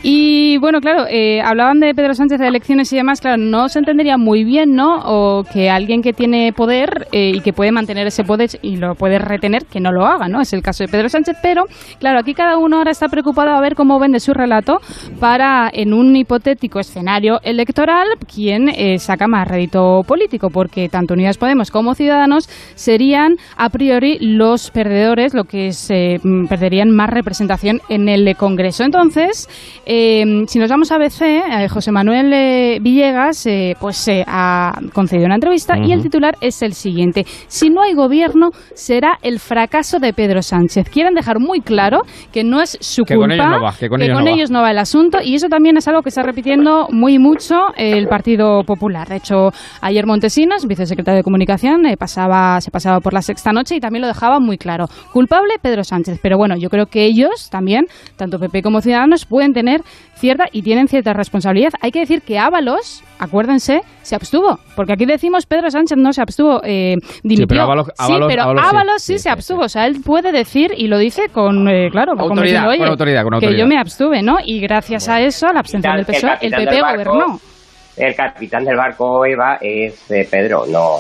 [0.04, 3.80] Y bueno, claro, eh, hablaban de Pedro Sánchez de elecciones y demás, claro, no se
[3.80, 5.02] entendería muy bien, ¿no?
[5.06, 8.96] O que alguien que tiene poder eh, y que puede mantener ese poder y lo
[8.96, 10.42] puede retener, que no lo haga, ¿no?
[10.42, 11.66] Es el caso de Pedro Sánchez, pero
[12.00, 14.80] claro, aquí cada uno ahora está preocupado a ver cómo vende su relato
[15.20, 21.38] para, en un hipotético escenario electoral, quién eh, saca más rédito político, porque tanto Unidas
[21.38, 27.82] Podemos como Ciudadanos serían a priori los perdedores, lo que se mm, perderían más representación
[27.90, 28.84] en el Congreso.
[28.84, 29.48] Entonces,
[29.86, 34.80] eh, si nos vamos a BC, eh, José Manuel eh, Villegas eh, pues eh, ha
[34.94, 37.26] concedido una entrevista y el titular es el siguiente.
[37.48, 40.90] Si no hay gobierno, será el fracaso de Pedro Sánchez.
[40.90, 43.90] Quieren dejar muy claro que no es su Que con culpa, ellos no va, que
[43.90, 44.32] con ellos no va.
[44.32, 47.56] ellos no va el asunto y eso también es algo que está repitiendo muy mucho
[47.76, 49.08] el Partido Popular.
[49.08, 49.50] De hecho,
[49.82, 54.08] ayer Montesinos, vicesecretario de Comunicación, pasaba, se pasaba por la sexta noche y también lo
[54.08, 54.86] dejaba muy claro.
[55.12, 57.86] Culpable Pedro Sánchez, pero bueno, yo creo que ellos también,
[58.18, 59.82] tanto PP como Ciudadanos, pueden tener
[60.16, 61.72] cierta y tienen cierta responsabilidad.
[61.82, 66.22] Hay que decir que Ábalos, acuérdense, se abstuvo, porque aquí decimos Pedro Sánchez no se
[66.22, 67.48] abstuvo, eh, dimitió.
[67.48, 68.70] pero Ábalos- Sí, pero Ábalos sí.
[68.70, 72.14] Ábalos sí, se abstuvo, o sea, él puede decir y lo dice con, eh, claro,
[72.14, 73.68] como Autoridad, diciendo, con "Oye, autoridad, con que yo autoridad".
[73.68, 74.38] me abstuve, ¿no?
[74.46, 77.40] Y gracias a eso, a la abstención del PSOE, el, PP del barco- gobernó.
[77.98, 80.96] El capitán del barco Eva es eh, Pedro, no.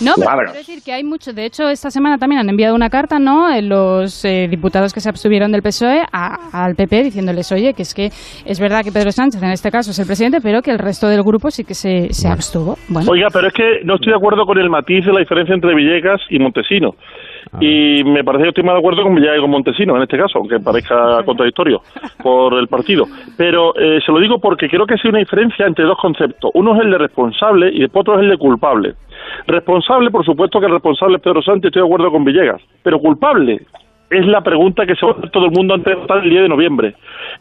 [0.00, 1.32] No, pero quiero decir que hay mucho.
[1.32, 3.50] De hecho, esta semana también han enviado una carta, ¿no?
[3.52, 7.82] Eh, Los eh, diputados que se abstuvieron del PSOE a- al PP diciéndoles, oye, que
[7.82, 8.10] es que
[8.44, 11.08] es verdad que Pedro Sánchez en este caso es el presidente, pero que el resto
[11.08, 12.76] del grupo sí que se, se abstuvo.
[12.88, 15.54] Bueno, Oiga, pero es que no estoy de acuerdo con el matiz de la diferencia
[15.54, 16.90] entre Villegas y Montesino.
[17.60, 20.60] Y me parece que estoy más de acuerdo con con Montesino en este caso, aunque
[20.60, 21.82] parezca contradictorio
[22.22, 23.04] por el partido.
[23.36, 26.50] Pero eh, se lo digo porque creo que hay una diferencia entre dos conceptos.
[26.54, 28.94] Uno es el de responsable y después otro es el de culpable.
[29.46, 32.60] Responsable, por supuesto que el responsable es Pedro Sánchez, estoy de acuerdo con Villegas.
[32.82, 33.60] Pero culpable
[34.10, 36.30] es la pregunta que se va a hacer todo el mundo antes de votar el
[36.30, 36.94] día de noviembre.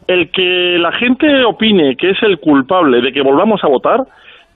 [0.07, 4.01] El que la gente opine que es el culpable de que volvamos a votar,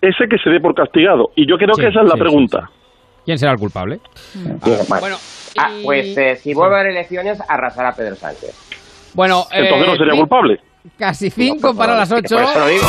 [0.01, 1.31] ese que se dé por castigado.
[1.35, 2.69] Y yo creo Sí, que esa es la sí, sí, pregunta.
[3.25, 3.99] ¿Quién será el culpable?
[4.87, 5.15] bueno,
[5.57, 8.55] Ah, pues eh, si vuelve a haber elecciones, arrasará Pedro Sánchez.
[9.13, 10.59] Bueno, Entonces no eh, sería sí, culpable.
[10.97, 12.35] Casi cinco para las ocho.
[12.35, 12.87] Por eso lo digo.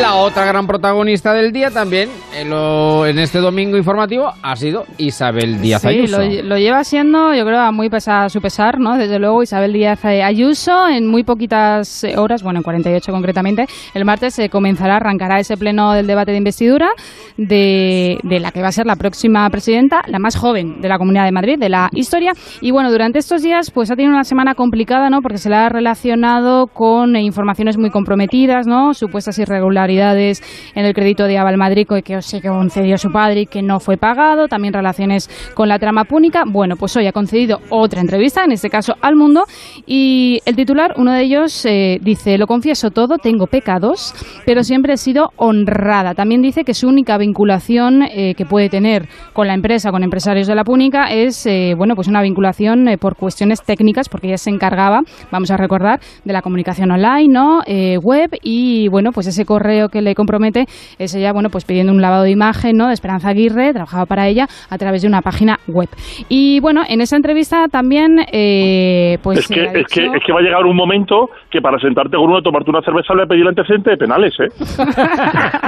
[0.00, 4.84] La otra gran protagonista del día también, en, lo- en este domingo informativo, ha sido
[4.96, 6.18] Isabel Díaz sí, Ayuso.
[6.22, 8.96] lo, lo lleva siendo, yo creo, a muy pesa- a su pesar, ¿no?
[8.96, 13.66] Desde luego, Isabel Díaz eh, Ayuso, en muy poquitas eh, horas, bueno, en 48 concretamente,
[13.92, 16.88] el martes se comenzará, arrancará ese pleno del debate de investidura
[17.36, 20.96] de, de la que va a ser la próxima presidenta, la más joven de la
[20.98, 22.32] Comunidad de Madrid, de la historia.
[22.62, 25.20] Y bueno, durante estos días, pues ha tenido una semana complicada, ¿no?
[25.20, 28.94] Porque se la ha relacionado con eh, informaciones muy comprometidas, ¿no?
[28.94, 33.46] Supuestas irregularidades en el crédito de Aval Madrid que que se concedió su padre y
[33.46, 36.44] que no fue pagado, también relaciones con la trama púnica.
[36.46, 39.44] Bueno, pues hoy ha concedido otra entrevista, en este caso al mundo,
[39.86, 44.14] y el titular, uno de ellos, eh, dice, lo confieso todo, tengo pecados,
[44.46, 46.14] pero siempre he sido honrada.
[46.14, 50.46] También dice que su única vinculación eh, que puede tener con la empresa, con empresarios
[50.46, 54.50] de la púnica, es, eh, bueno, pues una vinculación por cuestiones técnicas, porque ella se
[54.50, 57.62] encargaba, vamos a recordar, de la comunicación online, ¿no?
[58.02, 60.66] Web, y bueno, pues ese correo que le compromete
[60.98, 62.88] es ella, bueno, pues pidiendo un lavado de imagen, ¿no?
[62.88, 65.88] De Esperanza Aguirre, trabajaba para ella a través de una página web.
[66.28, 70.24] Y bueno, en esa entrevista también, eh, pues es, que, se ha es, que, es
[70.24, 73.22] que va a llegar un momento que para sentarte con uno, tomarte una cerveza, le
[73.22, 74.48] a pedir el antecedente de penales, ¿eh?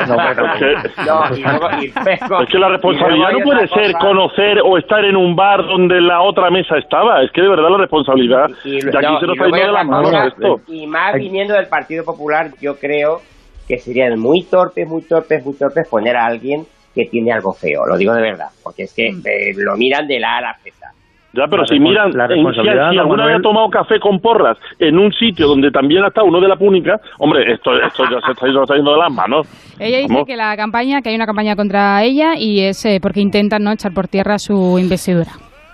[0.09, 3.69] No, pero- Es que- no, y luego- y luego- Es que la responsabilidad no puede
[3.69, 3.99] ser cosa.
[3.99, 7.23] conocer o estar en un bar donde la otra mesa estaba.
[7.23, 8.51] Es que de verdad la responsabilidad.
[8.65, 10.61] Y, de aquí no, se nos está yendo de las manos esto.
[10.69, 13.21] Y más viniendo del Partido Popular, yo creo
[13.73, 16.65] que serían muy torpes, muy torpes, muy torpes poner a alguien
[16.95, 17.87] que tiene algo feo.
[17.87, 20.55] Lo digo de verdad, porque es que eh, lo miran de la A a la
[20.63, 20.77] Z.
[21.33, 24.59] Ya, pero La si miran, la en- si, alguna vez ha tomado café con porras
[24.79, 28.33] en un sitio donde también está uno de la púnica, hombre, esto, esto ya se
[28.33, 29.47] está, yendo- está yendo de las manos.
[29.81, 33.21] Ella dice que la campaña, que hay una campaña contra ella y es eh, porque
[33.21, 35.31] intentan no echar por tierra su investidura.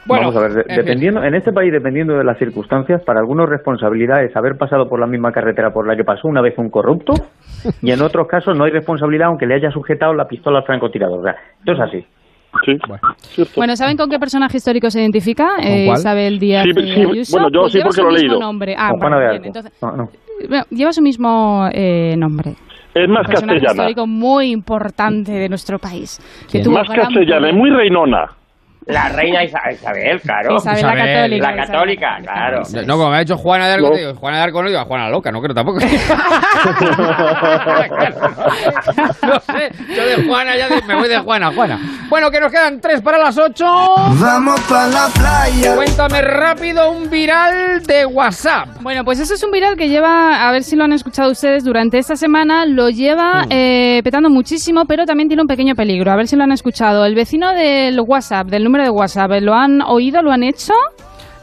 [0.08, 0.76] Vamos a ver, fin.
[0.76, 4.98] dependiendo, en este país, dependiendo de las circunstancias, para algunos responsabilidad es haber pasado por
[5.00, 7.12] la misma carretera por la que pasó una vez un corrupto,
[7.82, 11.20] y en otros casos no hay responsabilidad aunque le haya sujetado la pistola al francotirador.
[11.20, 12.06] O sea, esto es así.
[13.56, 15.48] Bueno, ¿saben con qué personaje histórico se identifica?
[15.62, 15.86] Eh?
[15.92, 17.36] Isabel Díaz Sí, sí, Ayuso.
[17.36, 18.40] bueno, yo Pues sí lleva porque su lo he mismo leído.
[18.40, 18.74] Nombre.
[18.76, 19.58] Ah, Con Juana vale, de bien, Arco.
[19.58, 20.08] entonces, No, no.
[20.48, 22.52] bueno, lleva su mismo eh, nombre.
[22.94, 23.70] Es más Un personaje castellana.
[23.90, 26.18] histórico muy importante de nuestro país.
[26.50, 28.24] Que tuvo Más castellana, es muy reinona.
[28.88, 30.56] La reina Isa- Isabel, claro.
[30.56, 32.62] Isabel la Católica, La católica, claro.
[32.86, 33.96] No, como me ha dicho Juana de Arco, No.
[33.96, 35.78] digo, Juana de Arco no digo a Juana Loca, no creo tampoco.
[39.22, 41.78] no sé, yo de Juana ya de- me voy de Juana, Juana.
[42.08, 43.64] Bueno, que nos quedan tres para las ocho.
[43.66, 45.74] Vamos pa' la playa.
[45.76, 48.68] Cuéntame rápido un viral de WhatsApp.
[48.80, 51.64] Bueno, pues eso es un viral que lleva, a ver si lo han escuchado ustedes
[51.64, 53.48] durante esta semana, lo lleva Mm.
[53.50, 56.10] eh, petando muchísimo, pero también tiene un pequeño peligro.
[56.10, 57.04] A ver si lo han escuchado.
[57.04, 60.22] El vecino del WhatsApp, del número de WhatsApp, ¿lo han oído?
[60.22, 60.72] ¿Lo han hecho?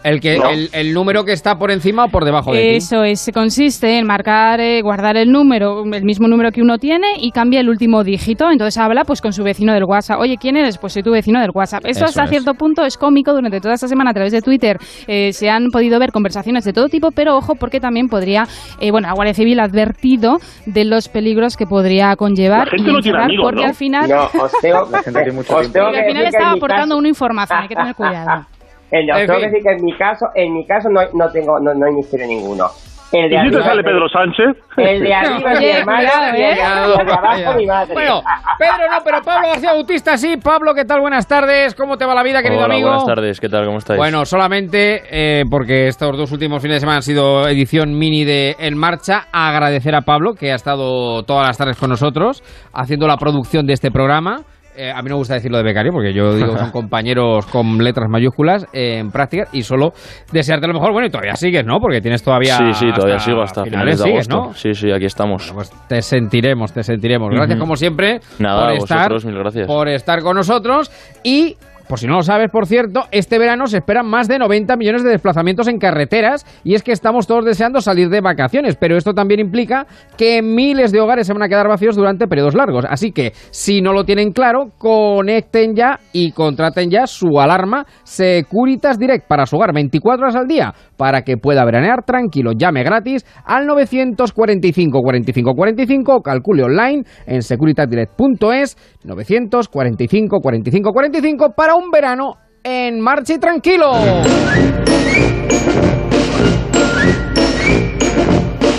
[0.05, 0.49] El, que, No.
[0.49, 2.67] el, el número que está por encima o por debajo de ti.
[2.75, 7.07] Eso es, consiste en marcar, eh, guardar el número, el mismo número que uno tiene
[7.19, 8.49] y cambia el último dígito.
[8.51, 10.19] Entonces habla pues con su vecino del WhatsApp.
[10.19, 10.77] Oye, ¿quién eres?
[10.77, 11.85] Pues soy tu vecino del WhatsApp.
[11.85, 12.29] Esto Eso hasta es.
[12.29, 13.33] cierto punto es cómico.
[13.33, 14.77] Durante toda esta semana a través de Twitter
[15.07, 18.43] eh, se han podido ver conversaciones de todo tipo, pero ojo porque también podría,
[18.79, 20.37] eh, bueno, la Guardia Civil ha advertido
[20.67, 22.67] de los peligros que podría conllevar.
[22.67, 23.67] La gente y no tiene encerrar, amigos, porque ¿no?
[23.67, 24.09] al final...
[24.09, 25.73] No, os tengo, La gente tiene mucho os tiempo.
[25.73, 28.45] tengo porque que al final estaba aportando una información, hay que tener cuidado.
[28.91, 31.59] No, En tengo que decir que en mi caso, en mi caso no, no tengo,
[31.59, 32.67] no, no hay misterio ninguno.
[33.11, 34.63] El de ¿Y si te arriba sale Pedro Sánchez?
[34.77, 36.61] El de arriba es mi hermano y el de ¿eh?
[36.63, 37.93] abajo- el de abajo mi madre.
[37.93, 38.21] Bueno,
[38.57, 40.37] Pedro no, pero Pablo García Bautista sí.
[40.37, 41.01] Pablo, ¿qué tal?
[41.01, 41.75] Buenas tardes.
[41.75, 42.89] ¿Cómo te va la vida, querido Hola, amigo?
[42.89, 43.65] buenas tardes, ¿qué tal?
[43.65, 43.97] ¿Cómo estáis?
[43.99, 48.55] Bueno, solamente eh, porque estos dos últimos fines de semana han sido edición mini de
[48.59, 53.17] En Marcha, agradecer a Pablo que ha estado todas las tardes con nosotros haciendo la
[53.17, 54.41] producción de este programa.
[54.77, 57.45] Eh, a mí no me gusta decirlo de becario porque yo digo que son compañeros
[57.47, 59.93] con letras mayúsculas eh, en práctica y solo
[60.31, 60.91] desearte lo mejor.
[60.91, 61.79] Bueno, y todavía sigues, ¿no?
[61.79, 62.57] Porque tienes todavía.
[62.57, 64.49] sí, sí, todavía sigo hasta finales, finales de sigues, agosto.
[64.49, 64.53] ¿no?
[64.53, 65.51] Sí, sí, aquí estamos.
[65.53, 67.29] Pues te sentiremos, te sentiremos.
[67.29, 69.67] Gracias, como siempre, Nada, por a estar, vosotros, mil gracias.
[69.67, 70.91] por estar con nosotros.
[71.23, 71.55] Y,
[71.87, 75.03] por si no lo sabes, por cierto, este verano se esperan más de 90 millones
[75.03, 76.45] de desplazamientos en carreteras.
[76.63, 78.75] Y es que estamos todos deseando salir de vacaciones.
[78.75, 79.85] Pero esto también implica
[80.17, 82.85] que miles de hogares se van a quedar vacíos durante periodos largos.
[82.89, 88.97] Así que, si no lo tienen claro, conecten ya y contraten ya su alarma Securitas
[88.97, 92.51] Direct para su hogar 24 horas al día para que pueda veranear tranquilo.
[92.57, 101.74] Llame gratis al 945 45 45 o calcule online en securitasdirect.es 945 45 45 para
[101.75, 103.93] un verano en marcha y tranquilo.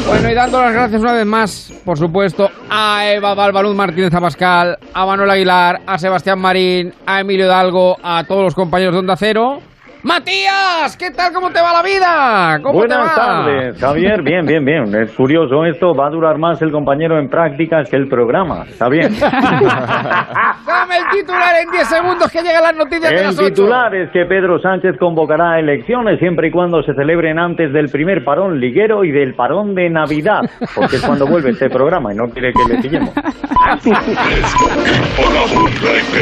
[0.07, 4.78] Bueno, y dando las gracias una vez más, por supuesto, a Eva Balbalud Martínez Abascal,
[4.94, 9.16] a Manuel Aguilar, a Sebastián Marín, a Emilio Hidalgo, a todos los compañeros de Onda
[9.16, 9.61] Cero.
[10.07, 11.33] Matías, ¿qué tal?
[11.33, 12.61] ¿Cómo te va la vida?
[12.63, 13.27] ¿Cómo Buenas te va?
[13.27, 14.23] tardes, Javier.
[14.23, 14.95] Bien, bien, bien.
[14.95, 15.97] Es curioso esto.
[15.97, 18.67] Va a durar más el compañero en prácticas que el programa.
[18.69, 19.13] Está bien.
[19.21, 23.49] Dame el titular en 10 segundos que llegan las noticias de El las 8.
[23.49, 27.89] titular es que Pedro Sánchez convocará a elecciones siempre y cuando se celebren antes del
[27.89, 30.43] primer parón liguero y del parón de Navidad,
[30.77, 33.11] porque es cuando vuelve este programa y no quiere que le pillemos.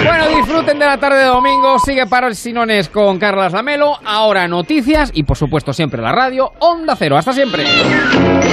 [0.05, 1.79] Bueno, disfruten de la tarde de domingo.
[1.79, 3.53] Sigue para el Sinones con Carlas
[4.05, 6.53] Ahora noticias y, por supuesto, siempre la radio.
[6.61, 7.17] Onda Cero.
[7.17, 7.65] Hasta siempre.